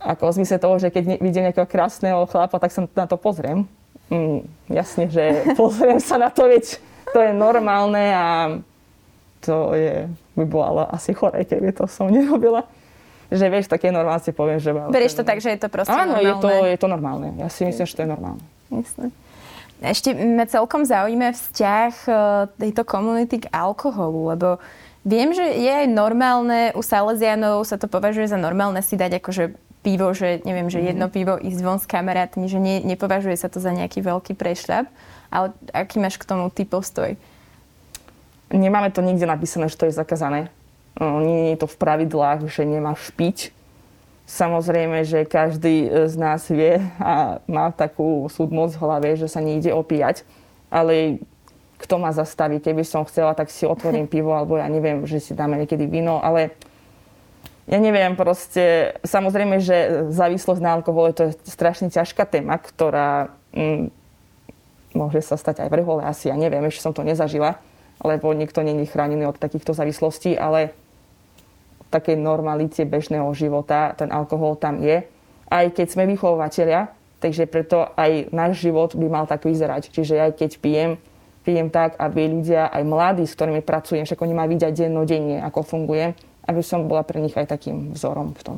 Ako 0.03 0.35
v 0.35 0.43
zmysle 0.43 0.59
toho, 0.59 0.75
že 0.83 0.91
keď 0.91 1.23
vidím 1.23 1.47
nejakého 1.47 1.63
krásneho 1.63 2.27
chlapa, 2.27 2.59
tak 2.59 2.75
sa 2.75 2.83
na 2.83 3.07
to 3.07 3.15
pozriem. 3.15 3.63
Mm, 4.11 4.43
jasne, 4.67 5.07
že 5.07 5.43
pozriem 5.59 6.03
sa 6.03 6.19
na 6.19 6.27
to, 6.27 6.51
veď 6.51 6.75
to 7.15 7.23
je 7.23 7.31
normálne 7.31 8.03
a 8.11 8.25
to 9.43 9.75
je, 9.75 10.07
by 10.39 10.45
bolo 10.47 10.87
asi 10.87 11.11
chore, 11.11 11.43
keby 11.43 11.75
to 11.75 11.85
som 11.85 12.07
nerobila. 12.07 12.63
Že 13.33 13.45
vieš, 13.49 13.65
také 13.67 13.89
normálne 13.89 14.21
si 14.21 14.31
poviem, 14.31 14.61
že... 14.61 14.71
Berieš 14.71 15.19
to 15.19 15.23
tak, 15.25 15.41
že 15.41 15.57
je 15.57 15.59
to 15.59 15.67
proste 15.67 15.91
Áno, 15.91 16.15
normálne? 16.15 16.27
je 16.27 16.33
to, 16.37 16.49
je 16.69 16.77
to 16.77 16.87
normálne. 16.87 17.27
Ja 17.41 17.49
si 17.49 17.65
myslím, 17.65 17.85
že 17.89 17.95
to 17.97 18.03
je 18.05 18.09
normálne. 18.09 18.43
Jasne. 18.69 19.09
Ešte 19.83 20.15
ma 20.15 20.47
celkom 20.47 20.87
zaujíma 20.87 21.35
vzťah 21.35 21.93
e, 22.07 22.11
tejto 22.55 22.87
komunity 22.87 23.43
k 23.43 23.51
alkoholu, 23.51 24.31
lebo 24.31 24.61
viem, 25.03 25.35
že 25.35 25.43
je 25.43 25.67
aj 25.67 25.87
normálne, 25.91 26.71
u 26.77 26.81
Salesianov 26.85 27.67
sa 27.67 27.75
to 27.75 27.91
považuje 27.91 28.31
za 28.31 28.39
normálne 28.39 28.79
si 28.79 28.95
dať 28.95 29.19
akože 29.19 29.43
pivo, 29.83 30.15
že 30.15 30.39
neviem, 30.47 30.71
že 30.71 30.79
jedno 30.79 31.11
mhm. 31.11 31.13
pivo 31.13 31.33
ísť 31.35 31.59
von 31.61 31.77
s 31.77 31.85
kamarátmi, 31.85 32.47
že 32.47 32.57
nie, 32.63 32.79
nepovažuje 32.87 33.35
sa 33.35 33.51
to 33.51 33.59
za 33.59 33.75
nejaký 33.75 33.99
veľký 33.99 34.33
prešľap. 34.39 34.87
Ale 35.33 35.51
aký 35.73 35.99
máš 35.99 36.15
k 36.21 36.29
tomu 36.29 36.47
ty 36.53 36.63
postoj? 36.63 37.17
Nemáme 38.53 38.93
to 38.93 39.01
nikde 39.01 39.25
napísané, 39.25 39.65
že 39.67 39.77
to 39.77 39.89
je 39.89 39.97
zakázané. 39.97 40.53
No, 40.93 41.17
nie 41.25 41.57
je 41.57 41.65
to 41.65 41.67
v 41.67 41.79
pravidlách, 41.81 42.45
že 42.45 42.69
nemáš 42.69 43.09
piť. 43.17 43.49
Samozrejme, 44.29 45.03
že 45.03 45.25
každý 45.27 45.89
z 46.07 46.15
nás 46.15 46.47
vie 46.47 46.79
a 47.01 47.43
má 47.49 47.73
takú 47.73 48.29
súdmoc 48.29 48.71
v 48.71 48.81
hlave, 48.85 49.09
že 49.17 49.27
sa 49.27 49.43
nejde 49.43 49.73
opíjať. 49.73 50.23
Ale 50.69 51.19
kto 51.81 51.99
ma 51.99 52.15
zastaví, 52.15 52.63
keby 52.63 52.87
som 52.87 53.03
chcela, 53.03 53.35
tak 53.35 53.51
si 53.51 53.67
otvorím 53.67 54.07
pivo, 54.13 54.31
alebo 54.31 54.55
ja 54.55 54.69
neviem, 54.69 55.03
že 55.09 55.19
si 55.19 55.33
dáme 55.35 55.59
niekedy 55.59 55.89
víno, 55.89 56.21
ale 56.23 56.55
ja 57.63 57.79
neviem, 57.79 58.15
proste, 58.19 58.95
samozrejme, 59.07 59.63
že 59.63 60.07
závislosť 60.11 60.61
na 60.61 60.75
alkohole 60.79 61.15
to 61.15 61.31
je 61.31 61.39
strašne 61.47 61.87
ťažká 61.87 62.27
téma, 62.27 62.59
ktorá 62.59 63.31
mm, 63.55 63.87
môže 64.91 65.23
sa 65.23 65.39
stať 65.39 65.63
aj 65.63 65.69
v 65.71 65.77
rehole, 65.79 66.03
asi 66.03 66.27
ja 66.27 66.35
neviem, 66.35 66.63
ešte 66.67 66.83
som 66.83 66.91
to 66.91 67.07
nezažila 67.07 67.59
lebo 68.03 68.35
nikto 68.35 68.59
není 68.61 68.85
chránený 68.85 69.31
od 69.31 69.39
takýchto 69.39 69.71
závislostí, 69.71 70.35
ale 70.35 70.75
v 71.87 71.89
takej 71.89 72.19
normalite 72.19 72.83
bežného 72.83 73.31
života 73.31 73.95
ten 73.95 74.11
alkohol 74.11 74.59
tam 74.59 74.83
je. 74.83 75.07
Aj 75.47 75.65
keď 75.71 75.87
sme 75.87 76.03
vychovateľia, 76.11 76.91
takže 77.23 77.47
preto 77.47 77.87
aj 77.95 78.27
náš 78.35 78.59
život 78.59 78.91
by 78.99 79.07
mal 79.07 79.23
tak 79.23 79.47
vyzerať. 79.47 79.95
Čiže 79.95 80.19
aj 80.19 80.31
keď 80.35 80.51
pijem, 80.59 80.91
pijem 81.47 81.71
tak, 81.71 81.95
aby 81.95 82.27
ľudia, 82.27 82.67
aj 82.67 82.83
mladí, 82.83 83.23
s 83.23 83.39
ktorými 83.39 83.63
pracujem, 83.63 84.03
však 84.03 84.19
oni 84.19 84.35
ma 84.35 84.43
vidia 84.43 84.75
dennodenne, 84.75 85.39
ako 85.39 85.63
fungujem, 85.63 86.11
aby 86.43 86.59
som 86.59 86.91
bola 86.91 87.07
pre 87.07 87.23
nich 87.23 87.39
aj 87.39 87.47
takým 87.47 87.95
vzorom 87.95 88.35
v 88.35 88.43
tom. 88.43 88.57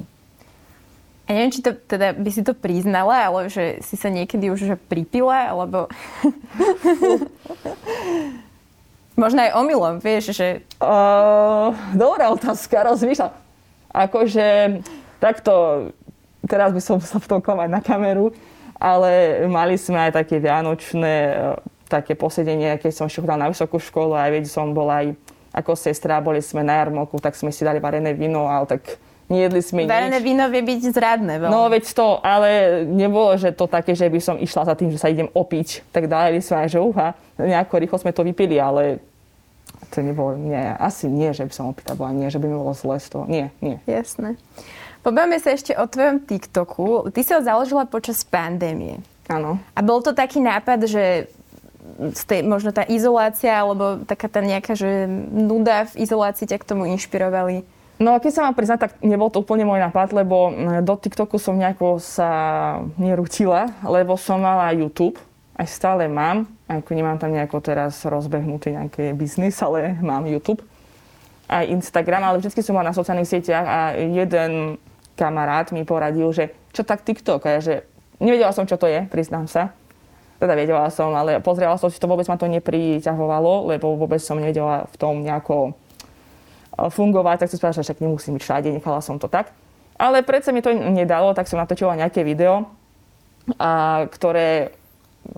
A 1.26 1.34
neviem, 1.34 1.50
či 1.50 1.66
to, 1.66 1.74
teda 1.74 2.14
by 2.14 2.30
si 2.30 2.46
to 2.46 2.54
priznala, 2.54 3.26
ale 3.26 3.50
že 3.50 3.82
si 3.82 3.98
sa 3.98 4.14
niekedy 4.14 4.54
už 4.54 4.70
že 4.70 4.78
pripila, 4.78 5.50
alebo... 5.50 5.90
Možno 9.16 9.40
aj 9.40 9.56
omylom, 9.56 10.04
vieš, 10.04 10.36
že... 10.36 10.68
Uh, 10.80 11.72
dobrá 11.96 12.28
otázka, 12.36 12.84
rozmýšľam. 12.84 13.32
Akože 13.96 14.80
takto, 15.24 15.88
teraz 16.44 16.76
by 16.76 16.82
som 16.84 17.00
sa 17.00 17.16
v 17.16 17.30
tom 17.32 17.40
klamať 17.40 17.70
na 17.72 17.80
kameru, 17.80 18.36
ale 18.76 19.44
mali 19.48 19.80
sme 19.80 20.12
aj 20.12 20.20
také 20.20 20.44
vianočné 20.44 21.32
také 21.88 22.18
posedenie, 22.18 22.76
keď 22.82 22.92
som 22.92 23.08
chodila 23.08 23.40
na 23.40 23.48
vysokú 23.48 23.78
školu 23.80 24.18
a 24.18 24.28
aj 24.28 24.52
som 24.52 24.74
bola 24.74 25.06
aj 25.06 25.08
ako 25.56 25.72
sestra, 25.80 26.20
boli 26.20 26.44
sme 26.44 26.66
na 26.66 26.84
jarmoku, 26.84 27.16
tak 27.24 27.40
sme 27.40 27.54
si 27.54 27.64
dali 27.64 27.80
varené 27.80 28.12
víno, 28.12 28.52
ale 28.52 28.68
tak 28.68 29.00
nejedli 29.30 29.62
sme 29.62 29.86
nič. 29.86 30.22
víno 30.22 30.46
vie 30.50 30.62
byť 30.62 30.80
zradné 30.94 31.42
veľmi. 31.42 31.54
No 31.54 31.70
veď 31.70 31.86
to, 31.94 32.22
ale 32.22 32.82
nebolo, 32.86 33.34
že 33.38 33.52
to 33.52 33.66
také, 33.66 33.98
že 33.98 34.10
by 34.10 34.20
som 34.22 34.36
išla 34.38 34.70
za 34.70 34.76
tým, 34.78 34.94
že 34.94 35.02
sa 35.02 35.10
idem 35.10 35.30
opiť. 35.34 35.88
Tak 35.90 36.06
dali 36.06 36.42
sme 36.42 36.66
aj, 36.66 36.70
že 36.74 36.80
uha, 36.82 37.18
nejako 37.42 37.82
rýchlo 37.82 37.98
sme 37.98 38.14
to 38.14 38.22
vypili, 38.22 38.62
ale 38.62 39.02
to 39.90 40.02
nebolo, 40.02 40.38
nie, 40.38 40.60
asi 40.78 41.08
nie, 41.08 41.32
že 41.34 41.46
by 41.46 41.54
som 41.54 41.72
opýta 41.72 41.96
bola, 41.98 42.12
nie, 42.14 42.30
že 42.30 42.38
by 42.42 42.46
mi 42.50 42.58
bolo 42.58 42.76
zle 42.76 43.00
z 43.00 43.08
toho. 43.10 43.24
Nie, 43.26 43.50
nie. 43.62 43.82
Jasné. 43.90 44.38
Pobavme 45.06 45.38
sa 45.38 45.54
ešte 45.54 45.78
o 45.78 45.86
tvojom 45.86 46.26
TikToku. 46.26 47.14
Ty 47.14 47.20
si 47.22 47.32
ho 47.38 47.42
založila 47.42 47.86
počas 47.86 48.26
pandémie. 48.26 48.98
Áno. 49.30 49.62
A 49.78 49.80
bol 49.86 50.02
to 50.02 50.18
taký 50.18 50.42
nápad, 50.42 50.90
že 50.90 51.30
tej, 52.26 52.42
možno 52.42 52.74
tá 52.74 52.82
izolácia 52.90 53.54
alebo 53.54 54.02
taká 54.04 54.26
tá 54.26 54.42
nejaká, 54.42 54.74
že 54.74 55.06
nuda 55.30 55.86
v 55.94 56.02
izolácii 56.10 56.50
ťa 56.50 56.58
k 56.58 56.68
tomu 56.68 56.90
inšpirovali? 56.90 57.62
No 57.96 58.20
keď 58.20 58.32
sa 58.32 58.44
mám 58.44 58.56
priznať, 58.60 58.80
tak 58.80 58.92
nebol 59.00 59.32
to 59.32 59.40
úplne 59.40 59.64
môj 59.64 59.80
nápad, 59.80 60.12
lebo 60.12 60.52
do 60.84 60.94
TikToku 61.00 61.40
som 61.40 61.56
nejako 61.56 62.04
sa 62.04 62.30
nerutila, 63.00 63.72
lebo 63.88 64.20
som 64.20 64.44
mala 64.44 64.76
YouTube, 64.76 65.16
aj 65.56 65.68
stále 65.72 66.12
mám, 66.12 66.44
ako 66.68 66.92
nemám 66.92 67.16
tam 67.16 67.32
nejako 67.32 67.64
teraz 67.64 68.04
rozbehnutý 68.04 68.76
nejaký 68.76 69.16
biznis, 69.16 69.56
ale 69.64 69.96
mám 70.04 70.28
YouTube. 70.28 70.60
Aj 71.48 71.64
Instagram, 71.64 72.28
ale 72.28 72.44
vždy 72.44 72.60
som 72.60 72.76
mala 72.76 72.92
na 72.92 72.98
sociálnych 72.98 73.32
sieťach 73.32 73.64
a 73.64 73.80
jeden 73.96 74.76
kamarát 75.16 75.72
mi 75.72 75.88
poradil, 75.88 76.28
že 76.36 76.52
čo 76.76 76.84
tak 76.84 77.08
TikTok? 77.08 77.48
A 77.48 77.50
ja, 77.56 77.60
že 77.64 77.76
nevedela 78.20 78.52
som, 78.52 78.68
čo 78.68 78.76
to 78.76 78.92
je, 78.92 79.08
priznám 79.08 79.48
sa. 79.48 79.72
Teda 80.36 80.52
vedela 80.52 80.92
som, 80.92 81.16
ale 81.16 81.40
pozrela 81.40 81.80
som 81.80 81.88
si 81.88 81.96
to, 81.96 82.12
vôbec 82.12 82.28
ma 82.28 82.36
to 82.36 82.52
nepriťahovalo, 82.52 83.72
lebo 83.72 83.96
vôbec 83.96 84.20
som 84.20 84.36
nevedela 84.36 84.84
v 84.92 84.96
tom 85.00 85.24
nejako 85.24 85.72
fungovať, 86.78 87.46
tak 87.46 87.50
som 87.52 87.58
spomínala, 87.58 87.78
že 87.80 87.86
však 87.88 88.04
nemusím 88.04 88.34
byť 88.36 88.44
všade, 88.44 88.68
nechala 88.72 89.00
som 89.00 89.16
to 89.20 89.32
tak. 89.32 89.52
Ale 89.96 90.28
predsa 90.28 90.52
mi 90.52 90.60
to 90.60 90.76
nedalo, 90.76 91.32
tak 91.32 91.48
som 91.48 91.60
natočila 91.60 91.96
nejaké 91.96 92.28
video, 92.28 92.68
a, 93.56 94.04
ktoré 94.12 94.76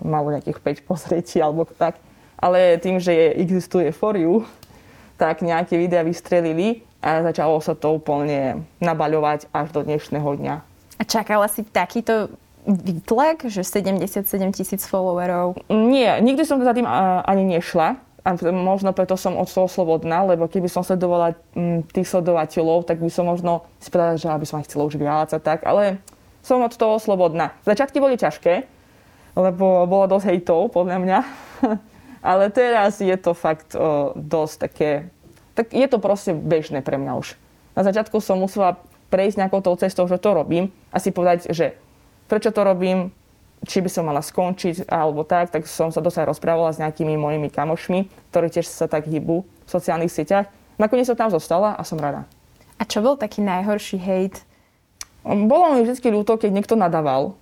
malo 0.02 0.34
nejakých 0.34 0.84
5 0.84 0.90
pozretí 0.90 1.38
alebo 1.38 1.70
tak. 1.70 2.02
Ale 2.38 2.78
tým, 2.82 3.02
že 3.02 3.14
existuje 3.38 3.90
For 3.94 4.18
You, 4.18 4.46
tak 5.18 5.42
nejaké 5.42 5.78
videá 5.78 6.06
vystrelili 6.06 6.86
a 7.02 7.26
začalo 7.26 7.58
sa 7.62 7.74
to 7.74 7.98
úplne 7.98 8.66
nabaľovať 8.82 9.50
až 9.54 9.68
do 9.74 9.82
dnešného 9.86 10.30
dňa. 10.38 10.56
A 10.98 11.04
čakala 11.06 11.46
si 11.50 11.62
takýto 11.66 12.34
výtlak, 12.66 13.48
že 13.48 13.64
77 13.64 14.26
tisíc 14.54 14.86
followerov? 14.86 15.62
Nie, 15.70 16.20
nikdy 16.20 16.44
som 16.46 16.62
za 16.62 16.74
tým 16.74 16.86
ani 17.26 17.58
nešla. 17.58 17.98
A 18.28 18.36
možno 18.52 18.92
preto 18.92 19.16
som 19.16 19.40
od 19.40 19.48
toho 19.48 19.72
slobodná, 19.72 20.28
lebo 20.28 20.52
keby 20.52 20.68
som 20.68 20.84
sledovala 20.84 21.40
tých 21.96 22.12
sledovateľov, 22.12 22.84
tak 22.84 23.00
by 23.00 23.08
som 23.08 23.32
možno 23.32 23.64
si 23.80 23.88
povedala, 23.88 24.20
že 24.20 24.28
by 24.28 24.44
som 24.44 24.60
chcela 24.68 24.84
už 24.84 25.00
viac 25.00 25.32
a 25.32 25.40
tak, 25.40 25.64
ale 25.64 26.04
som 26.44 26.60
od 26.60 26.76
toho 26.76 27.00
slobodná. 27.00 27.56
Začiatky 27.64 28.04
boli 28.04 28.20
ťažké, 28.20 28.68
lebo 29.40 29.88
bolo 29.88 30.12
dosť 30.12 30.28
hejtov, 30.28 30.76
podľa 30.76 30.98
mňa. 31.00 31.20
ale 32.36 32.52
teraz 32.52 33.00
je 33.00 33.16
to 33.16 33.32
fakt 33.32 33.72
o, 33.80 34.12
dosť 34.20 34.56
také... 34.60 34.92
Tak 35.56 35.72
je 35.72 35.88
to 35.88 36.04
proste 36.04 36.36
bežné 36.36 36.84
pre 36.84 37.00
mňa 37.00 37.16
už. 37.16 37.40
Na 37.80 37.88
začiatku 37.88 38.20
som 38.20 38.44
musela 38.44 38.76
prejsť 39.08 39.40
nejakou 39.40 39.64
tou 39.64 39.80
cestou, 39.80 40.04
že 40.04 40.20
to 40.20 40.36
robím 40.36 40.76
a 40.92 41.00
si 41.00 41.16
povedať, 41.16 41.48
že 41.56 41.80
prečo 42.28 42.52
to 42.52 42.60
robím, 42.68 43.16
či 43.66 43.82
by 43.82 43.90
som 43.90 44.06
mala 44.06 44.22
skončiť 44.22 44.86
alebo 44.86 45.26
tak, 45.26 45.50
tak 45.50 45.66
som 45.66 45.90
sa 45.90 46.04
dosť 46.04 46.30
rozprávala 46.30 46.76
s 46.76 46.82
nejakými 46.82 47.18
mojimi 47.18 47.50
kamošmi, 47.50 48.30
ktorí 48.30 48.48
tiež 48.54 48.70
sa 48.70 48.86
tak 48.86 49.10
hýbu 49.10 49.42
v 49.42 49.70
sociálnych 49.70 50.14
sieťach. 50.14 50.46
Nakoniec 50.78 51.10
som 51.10 51.18
tam 51.18 51.34
zostala 51.34 51.74
a 51.74 51.82
som 51.82 51.98
rada. 51.98 52.30
A 52.78 52.86
čo 52.86 53.02
bol 53.02 53.18
taký 53.18 53.42
najhorší 53.42 53.98
hejt? 53.98 54.46
Bolo 55.26 55.74
mi 55.74 55.82
vždy 55.84 56.14
ľúto, 56.14 56.38
keď 56.38 56.54
niekto 56.54 56.78
nadával. 56.78 57.34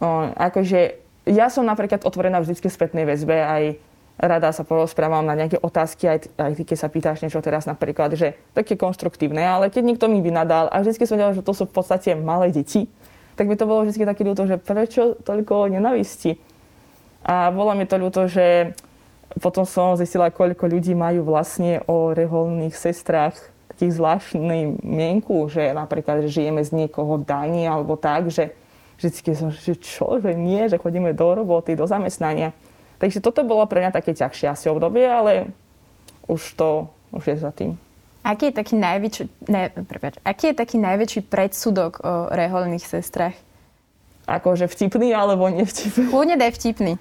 O, 0.00 0.06
akože 0.32 0.96
ja 1.28 1.52
som 1.52 1.68
napríklad 1.68 2.02
otvorená 2.08 2.40
vždy 2.40 2.56
spätnej 2.56 3.04
väzbe, 3.04 3.36
aj 3.36 3.64
rada 4.18 4.50
sa 4.50 4.66
porozprávam 4.66 5.22
na 5.22 5.38
nejaké 5.38 5.62
otázky, 5.62 6.10
aj, 6.10 6.18
aj 6.34 6.52
keď 6.66 6.76
sa 6.76 6.90
pýtaš 6.90 7.22
niečo 7.22 7.38
teraz 7.38 7.70
napríklad, 7.70 8.18
že 8.18 8.34
také 8.50 8.74
konštruktívne, 8.74 9.44
ale 9.44 9.70
keď 9.70 9.82
niekto 9.86 10.10
mi 10.10 10.18
vynadal 10.18 10.66
a 10.72 10.82
vždy 10.82 11.06
som 11.06 11.14
vedela, 11.14 11.36
že 11.38 11.46
to 11.46 11.54
sú 11.54 11.70
v 11.70 11.74
podstate 11.78 12.18
malé 12.18 12.50
deti, 12.50 12.90
tak 13.38 13.46
mi 13.46 13.54
to 13.54 13.70
bolo 13.70 13.86
vždy 13.86 14.02
taký 14.02 14.26
ľúto, 14.26 14.50
že 14.50 14.58
prečo 14.58 15.14
toľko 15.22 15.70
nenavisti. 15.70 16.34
A 17.22 17.54
bolo 17.54 17.70
mi 17.78 17.86
to 17.86 17.94
ľúto, 17.94 18.26
že 18.26 18.74
potom 19.38 19.62
som 19.62 19.94
zistila, 19.94 20.34
koľko 20.34 20.66
ľudí 20.66 20.98
majú 20.98 21.22
vlastne 21.22 21.86
o 21.86 22.10
reholných 22.10 22.74
sestrách 22.74 23.38
takých 23.70 23.94
zvláštnej 23.94 24.82
mienku, 24.82 25.46
že 25.46 25.70
napríklad 25.70 26.26
že 26.26 26.42
žijeme 26.42 26.66
z 26.66 26.74
niekoho 26.74 27.22
daní 27.22 27.70
alebo 27.70 27.94
tak, 27.94 28.34
že 28.34 28.50
vždycky 28.98 29.38
som, 29.38 29.54
že 29.54 29.78
čo, 29.78 30.18
že 30.18 30.34
nie, 30.34 30.66
že 30.66 30.82
chodíme 30.82 31.14
do 31.14 31.38
roboty, 31.38 31.78
do 31.78 31.86
zamestnania. 31.86 32.50
Takže 32.98 33.22
toto 33.22 33.46
bolo 33.46 33.62
pre 33.70 33.86
mňa 33.86 33.94
také 33.94 34.10
ťažšie 34.18 34.50
asi 34.50 34.66
obdobie, 34.66 35.06
ale 35.06 35.54
už 36.26 36.58
to 36.58 36.90
už 37.14 37.24
je 37.30 37.36
za 37.38 37.54
tým. 37.54 37.78
Aký 38.28 38.52
je 38.52 38.60
taký 38.60 38.76
najväčší, 38.76 39.48
ne, 39.48 39.72
prepáč, 39.88 40.20
aký 40.20 40.52
je 40.52 40.60
taký 40.60 40.76
najväčší 40.76 41.20
predsudok 41.32 42.04
o 42.04 42.28
reholných 42.28 42.84
sestrach? 42.84 43.32
Akože 44.28 44.68
vtipný 44.68 45.16
alebo 45.16 45.48
nevtipný? 45.48 46.12
Kľudne 46.12 46.36
daj 46.36 46.52
vtipný. 46.52 47.00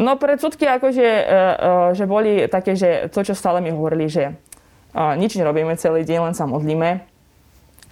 No 0.00 0.16
predsudky 0.16 0.64
akože, 0.64 1.04
e, 1.04 1.24
e, 1.28 1.72
že 1.92 2.08
boli 2.08 2.48
také, 2.48 2.72
že 2.72 3.12
to, 3.12 3.20
čo 3.20 3.36
stále 3.36 3.60
mi 3.60 3.68
hovorili, 3.68 4.08
že 4.08 4.32
nič 4.96 5.36
nerobíme 5.36 5.76
celý 5.76 6.04
deň, 6.04 6.32
len 6.32 6.34
sa 6.36 6.48
modlíme. 6.48 7.04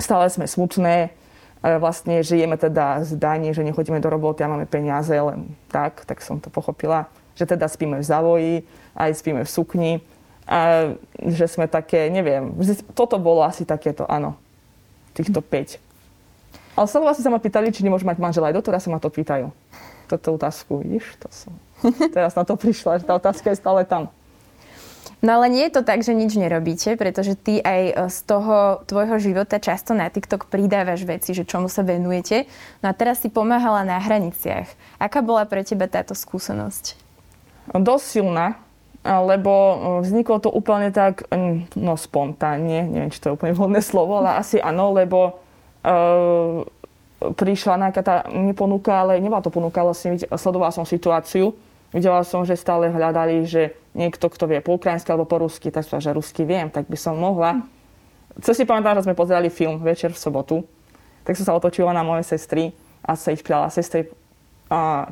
Stále 0.01 0.33
sme 0.33 0.49
smutné, 0.49 1.13
vlastne 1.61 2.25
žijeme 2.25 2.57
teda 2.57 3.05
z 3.05 3.21
daní, 3.21 3.53
že 3.53 3.65
nechodíme 3.65 4.01
do 4.01 4.09
roboty 4.09 4.45
a 4.45 4.53
máme 4.53 4.65
peniaze 4.65 5.13
len 5.13 5.53
tak, 5.69 6.05
tak 6.09 6.25
som 6.25 6.41
to 6.41 6.49
pochopila, 6.49 7.09
že 7.37 7.45
teda 7.45 7.69
spíme 7.69 8.01
v 8.01 8.05
zavoji, 8.05 8.55
aj 8.97 9.17
spíme 9.17 9.45
v 9.45 9.51
sukni 9.51 9.93
a 10.51 10.59
že 11.23 11.47
sme 11.47 11.71
také, 11.71 12.11
neviem, 12.11 12.51
toto 12.99 13.23
bolo 13.23 13.47
asi 13.47 13.63
takéto, 13.63 14.03
áno, 14.11 14.35
týchto 15.15 15.39
5. 15.39 15.79
Ale 16.75 16.87
stále 16.91 17.07
vlastne 17.07 17.23
sa 17.23 17.31
ma 17.31 17.39
pýtali, 17.39 17.71
či 17.71 17.87
nemôžem 17.87 18.11
mať 18.11 18.19
manžela, 18.19 18.51
aj 18.51 18.59
doteraz 18.59 18.83
sa 18.83 18.91
ma 18.91 18.99
to 18.99 19.15
pýtajú. 19.15 19.55
Toto 20.11 20.35
otázku, 20.35 20.83
vidíš, 20.83 21.23
to 21.23 21.31
som 21.31 21.55
teraz 22.17 22.35
na 22.35 22.43
to 22.43 22.59
prišla, 22.59 22.99
že 22.99 23.07
tá 23.07 23.15
otázka 23.15 23.55
je 23.55 23.63
stále 23.63 23.87
tam. 23.87 24.11
No 25.21 25.37
ale 25.37 25.53
nie 25.53 25.69
je 25.69 25.77
to 25.77 25.83
tak, 25.85 26.01
že 26.01 26.17
nič 26.17 26.33
nerobíte, 26.33 26.97
pretože 26.97 27.37
ty 27.37 27.61
aj 27.61 27.83
e, 27.93 27.95
z 28.09 28.19
toho 28.25 28.81
tvojho 28.89 29.21
života 29.21 29.61
často 29.61 29.93
na 29.93 30.09
TikTok 30.09 30.49
pridávaš 30.49 31.05
veci, 31.05 31.37
že 31.37 31.45
čomu 31.45 31.69
sa 31.69 31.85
venujete. 31.85 32.49
No 32.81 32.89
a 32.89 32.97
teraz 32.97 33.21
si 33.21 33.29
pomáhala 33.29 33.85
na 33.85 34.01
hraniciach. 34.01 34.73
Aká 34.97 35.21
bola 35.21 35.45
pre 35.45 35.61
teba 35.61 35.93
táto 35.93 36.17
skúsenosť? 36.17 36.97
Dosť 37.77 38.05
silná, 38.17 38.57
lebo 39.01 39.53
e, 39.53 39.77
vzniklo 40.05 40.45
to 40.45 40.53
úplne 40.53 40.93
tak, 40.93 41.25
no 41.77 41.97
spontánne, 41.97 42.85
neviem, 42.85 43.09
či 43.09 43.21
to 43.21 43.33
je 43.33 43.37
úplne 43.37 43.57
vhodné 43.57 43.81
slovo, 43.81 44.21
ale 44.21 44.37
asi 44.37 44.61
áno, 44.61 44.93
lebo 44.93 45.41
uh, 45.85 46.61
prišla 47.21 47.81
nejaká 47.89 48.01
tá, 48.05 48.17
neponúka, 48.33 49.05
ale 49.05 49.21
nebola 49.21 49.45
to 49.45 49.53
ponuka, 49.53 49.85
vlastne 49.85 50.17
sledovala 50.21 50.73
som 50.73 50.89
situáciu, 50.89 51.53
videla 51.93 52.25
som, 52.25 52.45
že 52.45 52.57
stále 52.57 52.89
hľadali, 52.89 53.45
že 53.45 53.77
niekto, 53.93 54.29
kto 54.33 54.49
vie 54.49 54.61
po 54.65 54.77
ukrajinsky 54.77 55.13
alebo 55.13 55.29
po 55.29 55.41
rusky, 55.41 55.69
tak 55.69 55.85
som 55.85 56.01
že 56.01 56.17
rusky 56.17 56.49
viem, 56.49 56.73
tak 56.73 56.89
by 56.89 56.97
som 56.97 57.17
mohla. 57.17 57.61
Co 58.41 58.57
si 58.57 58.65
pamätám, 58.65 59.01
že 59.01 59.05
sme 59.09 59.19
pozerali 59.19 59.53
film 59.53 59.83
večer 59.85 60.13
v 60.13 60.21
sobotu, 60.21 60.57
tak 61.25 61.37
som 61.37 61.45
sa 61.45 61.57
otočila 61.57 61.93
na 61.93 62.01
moje 62.01 62.25
sestry 62.25 62.73
a 63.05 63.17
sa 63.17 63.33
ich 63.33 63.45
pýtala, 63.45 63.69
sestry, 63.69 64.09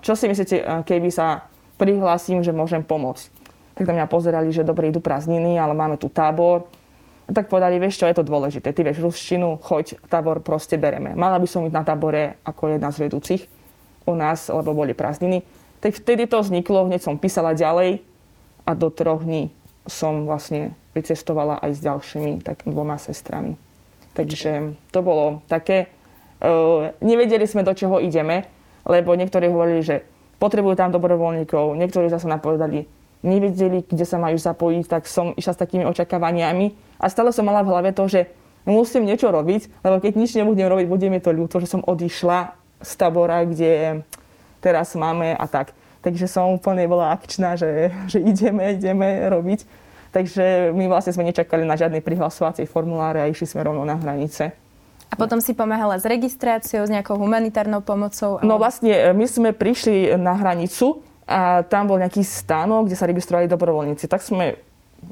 čo 0.00 0.12
si 0.14 0.30
myslíte, 0.30 0.86
keby 0.86 1.10
sa 1.12 1.50
prihlásim, 1.76 2.40
že 2.40 2.54
môžem 2.54 2.80
pomôcť? 2.80 3.37
Tak 3.78 3.86
na 3.86 3.94
mňa 3.94 4.10
pozerali, 4.10 4.50
že 4.50 4.66
dobre, 4.66 4.90
idú 4.90 4.98
prázdniny, 4.98 5.54
ale 5.54 5.70
máme 5.70 5.94
tu 5.94 6.10
tábor. 6.10 6.66
A 7.28 7.30
tak 7.30 7.46
povedali, 7.46 7.78
vieš 7.78 8.02
čo, 8.02 8.10
je 8.10 8.18
to 8.18 8.26
dôležité. 8.26 8.74
Ty 8.74 8.82
vieš 8.82 8.98
ruštinu, 8.98 9.62
choď, 9.62 10.02
tábor 10.10 10.42
proste 10.42 10.74
bereme. 10.74 11.14
Mala 11.14 11.38
by 11.38 11.46
som 11.46 11.62
byť 11.62 11.70
na 11.70 11.86
tábore 11.86 12.42
ako 12.42 12.74
jedna 12.74 12.90
z 12.90 13.06
vedúcich 13.06 13.46
u 14.02 14.18
nás, 14.18 14.50
lebo 14.50 14.74
boli 14.74 14.98
prázdniny. 14.98 15.46
Tak 15.78 15.94
vtedy 15.94 16.26
to 16.26 16.42
vzniklo, 16.42 16.90
hneď 16.90 17.06
som 17.06 17.20
písala 17.20 17.54
ďalej 17.54 18.02
a 18.66 18.70
do 18.74 18.90
troch 18.90 19.22
dní 19.22 19.54
som 19.86 20.26
vlastne 20.26 20.74
vycestovala 20.92 21.62
aj 21.62 21.70
s 21.78 21.80
ďalšími 21.86 22.42
tak 22.42 22.66
dvoma 22.66 22.98
sestrami. 22.98 23.54
Takže 24.18 24.74
to 24.90 24.98
bolo 25.06 25.46
také, 25.46 25.86
uh, 26.42 26.90
nevedeli 26.98 27.46
sme, 27.46 27.62
do 27.62 27.70
čoho 27.78 28.02
ideme, 28.02 28.50
lebo 28.82 29.14
niektorí 29.14 29.46
hovorili, 29.46 29.86
že 29.86 30.02
potrebujú 30.42 30.74
tam 30.74 30.90
dobrovoľníkov, 30.90 31.78
niektorí 31.78 32.10
zase 32.10 32.26
napovedali, 32.26 32.97
nevedeli, 33.22 33.82
kde 33.82 34.04
sa 34.06 34.16
majú 34.20 34.38
zapojiť, 34.38 34.84
tak 34.86 35.10
som 35.10 35.34
išla 35.34 35.52
s 35.54 35.62
takými 35.62 35.84
očakávaniami 35.86 36.74
a 37.02 37.06
stále 37.10 37.34
som 37.34 37.46
mala 37.46 37.66
v 37.66 37.70
hlave 37.74 37.90
to, 37.90 38.06
že 38.06 38.30
musím 38.68 39.08
niečo 39.08 39.32
robiť, 39.32 39.82
lebo 39.82 39.96
keď 39.98 40.12
nič 40.14 40.30
nebudem 40.36 40.68
robiť, 40.68 40.86
bude 40.86 41.06
mi 41.08 41.18
to 41.18 41.34
ľúto, 41.34 41.58
že 41.58 41.70
som 41.70 41.82
odišla 41.82 42.54
z 42.84 42.92
tabora, 42.94 43.42
kde 43.42 44.04
teraz 44.62 44.94
máme 44.94 45.34
a 45.34 45.46
tak. 45.50 45.74
Takže 45.98 46.30
som 46.30 46.54
úplne 46.54 46.86
bola 46.86 47.10
akčná, 47.10 47.58
že, 47.58 47.90
že 48.06 48.22
ideme, 48.22 48.78
ideme 48.78 49.26
robiť. 49.26 49.66
Takže 50.08 50.72
my 50.72 50.88
vlastne 50.88 51.12
sme 51.12 51.26
nečakali 51.26 51.68
na 51.68 51.76
žiadne 51.76 52.00
prihlasovacie 52.00 52.64
formuláre 52.64 53.20
a 53.20 53.28
išli 53.28 53.44
sme 53.44 53.66
rovno 53.66 53.84
na 53.84 53.98
hranice. 53.98 54.56
A 55.08 55.14
potom 55.16 55.40
si 55.40 55.56
pomáhala 55.56 55.96
s 55.96 56.04
registráciou, 56.04 56.84
s 56.84 56.92
nejakou 56.92 57.16
humanitárnou 57.16 57.80
pomocou? 57.80 58.40
No 58.44 58.60
vlastne 58.60 58.92
e, 58.92 59.16
my 59.16 59.24
sme 59.24 59.50
prišli 59.56 60.16
na 60.20 60.36
hranicu 60.36 61.00
a 61.28 61.60
tam 61.68 61.92
bol 61.92 62.00
nejaký 62.00 62.24
stánok, 62.24 62.88
kde 62.88 62.96
sa 62.96 63.04
registrovali 63.04 63.44
dobrovoľníci. 63.52 64.08
Tak 64.08 64.24
sme 64.24 64.56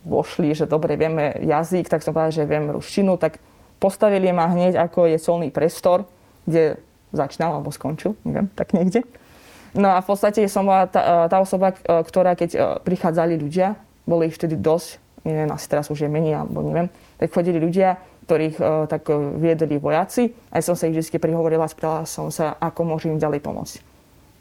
vošli, 0.09 0.57
že 0.57 0.65
dobre 0.65 0.97
vieme 0.97 1.37
jazyk, 1.45 1.93
tak 1.93 2.01
som 2.01 2.17
povedala, 2.17 2.33
že 2.33 2.49
viem 2.49 2.73
ruštinu, 2.73 3.21
tak 3.21 3.39
postavili 3.77 4.33
ma 4.33 4.49
hneď, 4.49 4.81
ako 4.81 5.13
je 5.13 5.21
solný 5.21 5.53
priestor, 5.53 6.09
kde 6.49 6.81
začínal 7.13 7.61
alebo 7.61 7.69
skončil, 7.71 8.17
neviem, 8.25 8.49
tak 8.57 8.73
niekde. 8.73 9.05
No 9.77 9.93
a 9.93 10.01
v 10.01 10.09
podstate 10.09 10.41
som 10.49 10.65
bola 10.65 10.89
tá, 10.89 11.29
tá 11.29 11.37
osoba, 11.37 11.77
ktorá 11.77 12.33
keď 12.33 12.51
e, 12.57 12.59
prichádzali 12.81 13.37
ľudia, 13.37 13.77
boli 14.09 14.33
ich 14.33 14.37
vtedy 14.41 14.57
dosť, 14.57 14.97
neviem, 15.29 15.53
asi 15.53 15.69
teraz 15.69 15.93
už 15.93 16.01
je 16.01 16.09
menej, 16.09 16.41
alebo 16.41 16.65
neviem, 16.65 16.89
tak 17.21 17.29
chodili 17.35 17.61
ľudia, 17.61 18.01
ktorých 18.27 18.57
uh, 18.59 18.91
tak 18.91 19.07
viedli 19.39 19.79
vojaci. 19.79 20.35
Aj 20.51 20.59
som 20.59 20.75
sa 20.75 20.91
ich 20.91 20.99
vždy 20.99 21.23
prihovorila, 21.23 21.71
spýtala 21.71 22.03
som 22.11 22.27
sa, 22.35 22.59
ako 22.59 22.83
môžem 22.83 23.15
im 23.15 23.23
ďalej 23.23 23.39
pomôcť. 23.39 23.86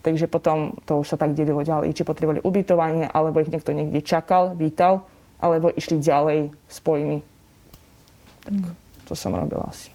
Takže 0.05 0.29
potom 0.29 0.77
to 0.85 1.01
už 1.01 1.09
sa 1.09 1.17
tak 1.17 1.33
delilo 1.33 1.65
ďalej, 1.65 1.97
či 1.97 2.05
potrebovali 2.05 2.45
ubytovanie, 2.45 3.09
alebo 3.09 3.41
ich 3.41 3.49
niekto 3.49 3.73
niekde 3.73 4.05
čakal, 4.05 4.53
vítal, 4.53 5.09
alebo 5.41 5.73
išli 5.73 5.97
ďalej 5.97 6.53
spojmi. 6.69 7.25
Tak 8.45 8.53
mm. 8.53 8.73
to 9.09 9.17
som 9.17 9.33
robila 9.33 9.65
asi. 9.65 9.89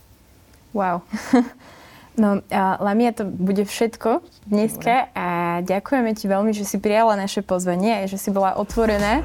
Wow. 0.75 1.07
No, 2.18 2.42
Lamia, 2.83 3.16
to 3.16 3.25
bude 3.25 3.64
všetko 3.64 4.20
dneska 4.44 5.09
a 5.14 5.62
ďakujeme 5.64 6.12
ti 6.12 6.29
veľmi, 6.29 6.53
že 6.53 6.68
si 6.68 6.77
prijala 6.77 7.16
naše 7.16 7.40
pozvanie 7.40 8.05
a 8.05 8.11
že 8.11 8.20
si 8.20 8.29
bola 8.35 8.61
otvorená. 8.61 9.25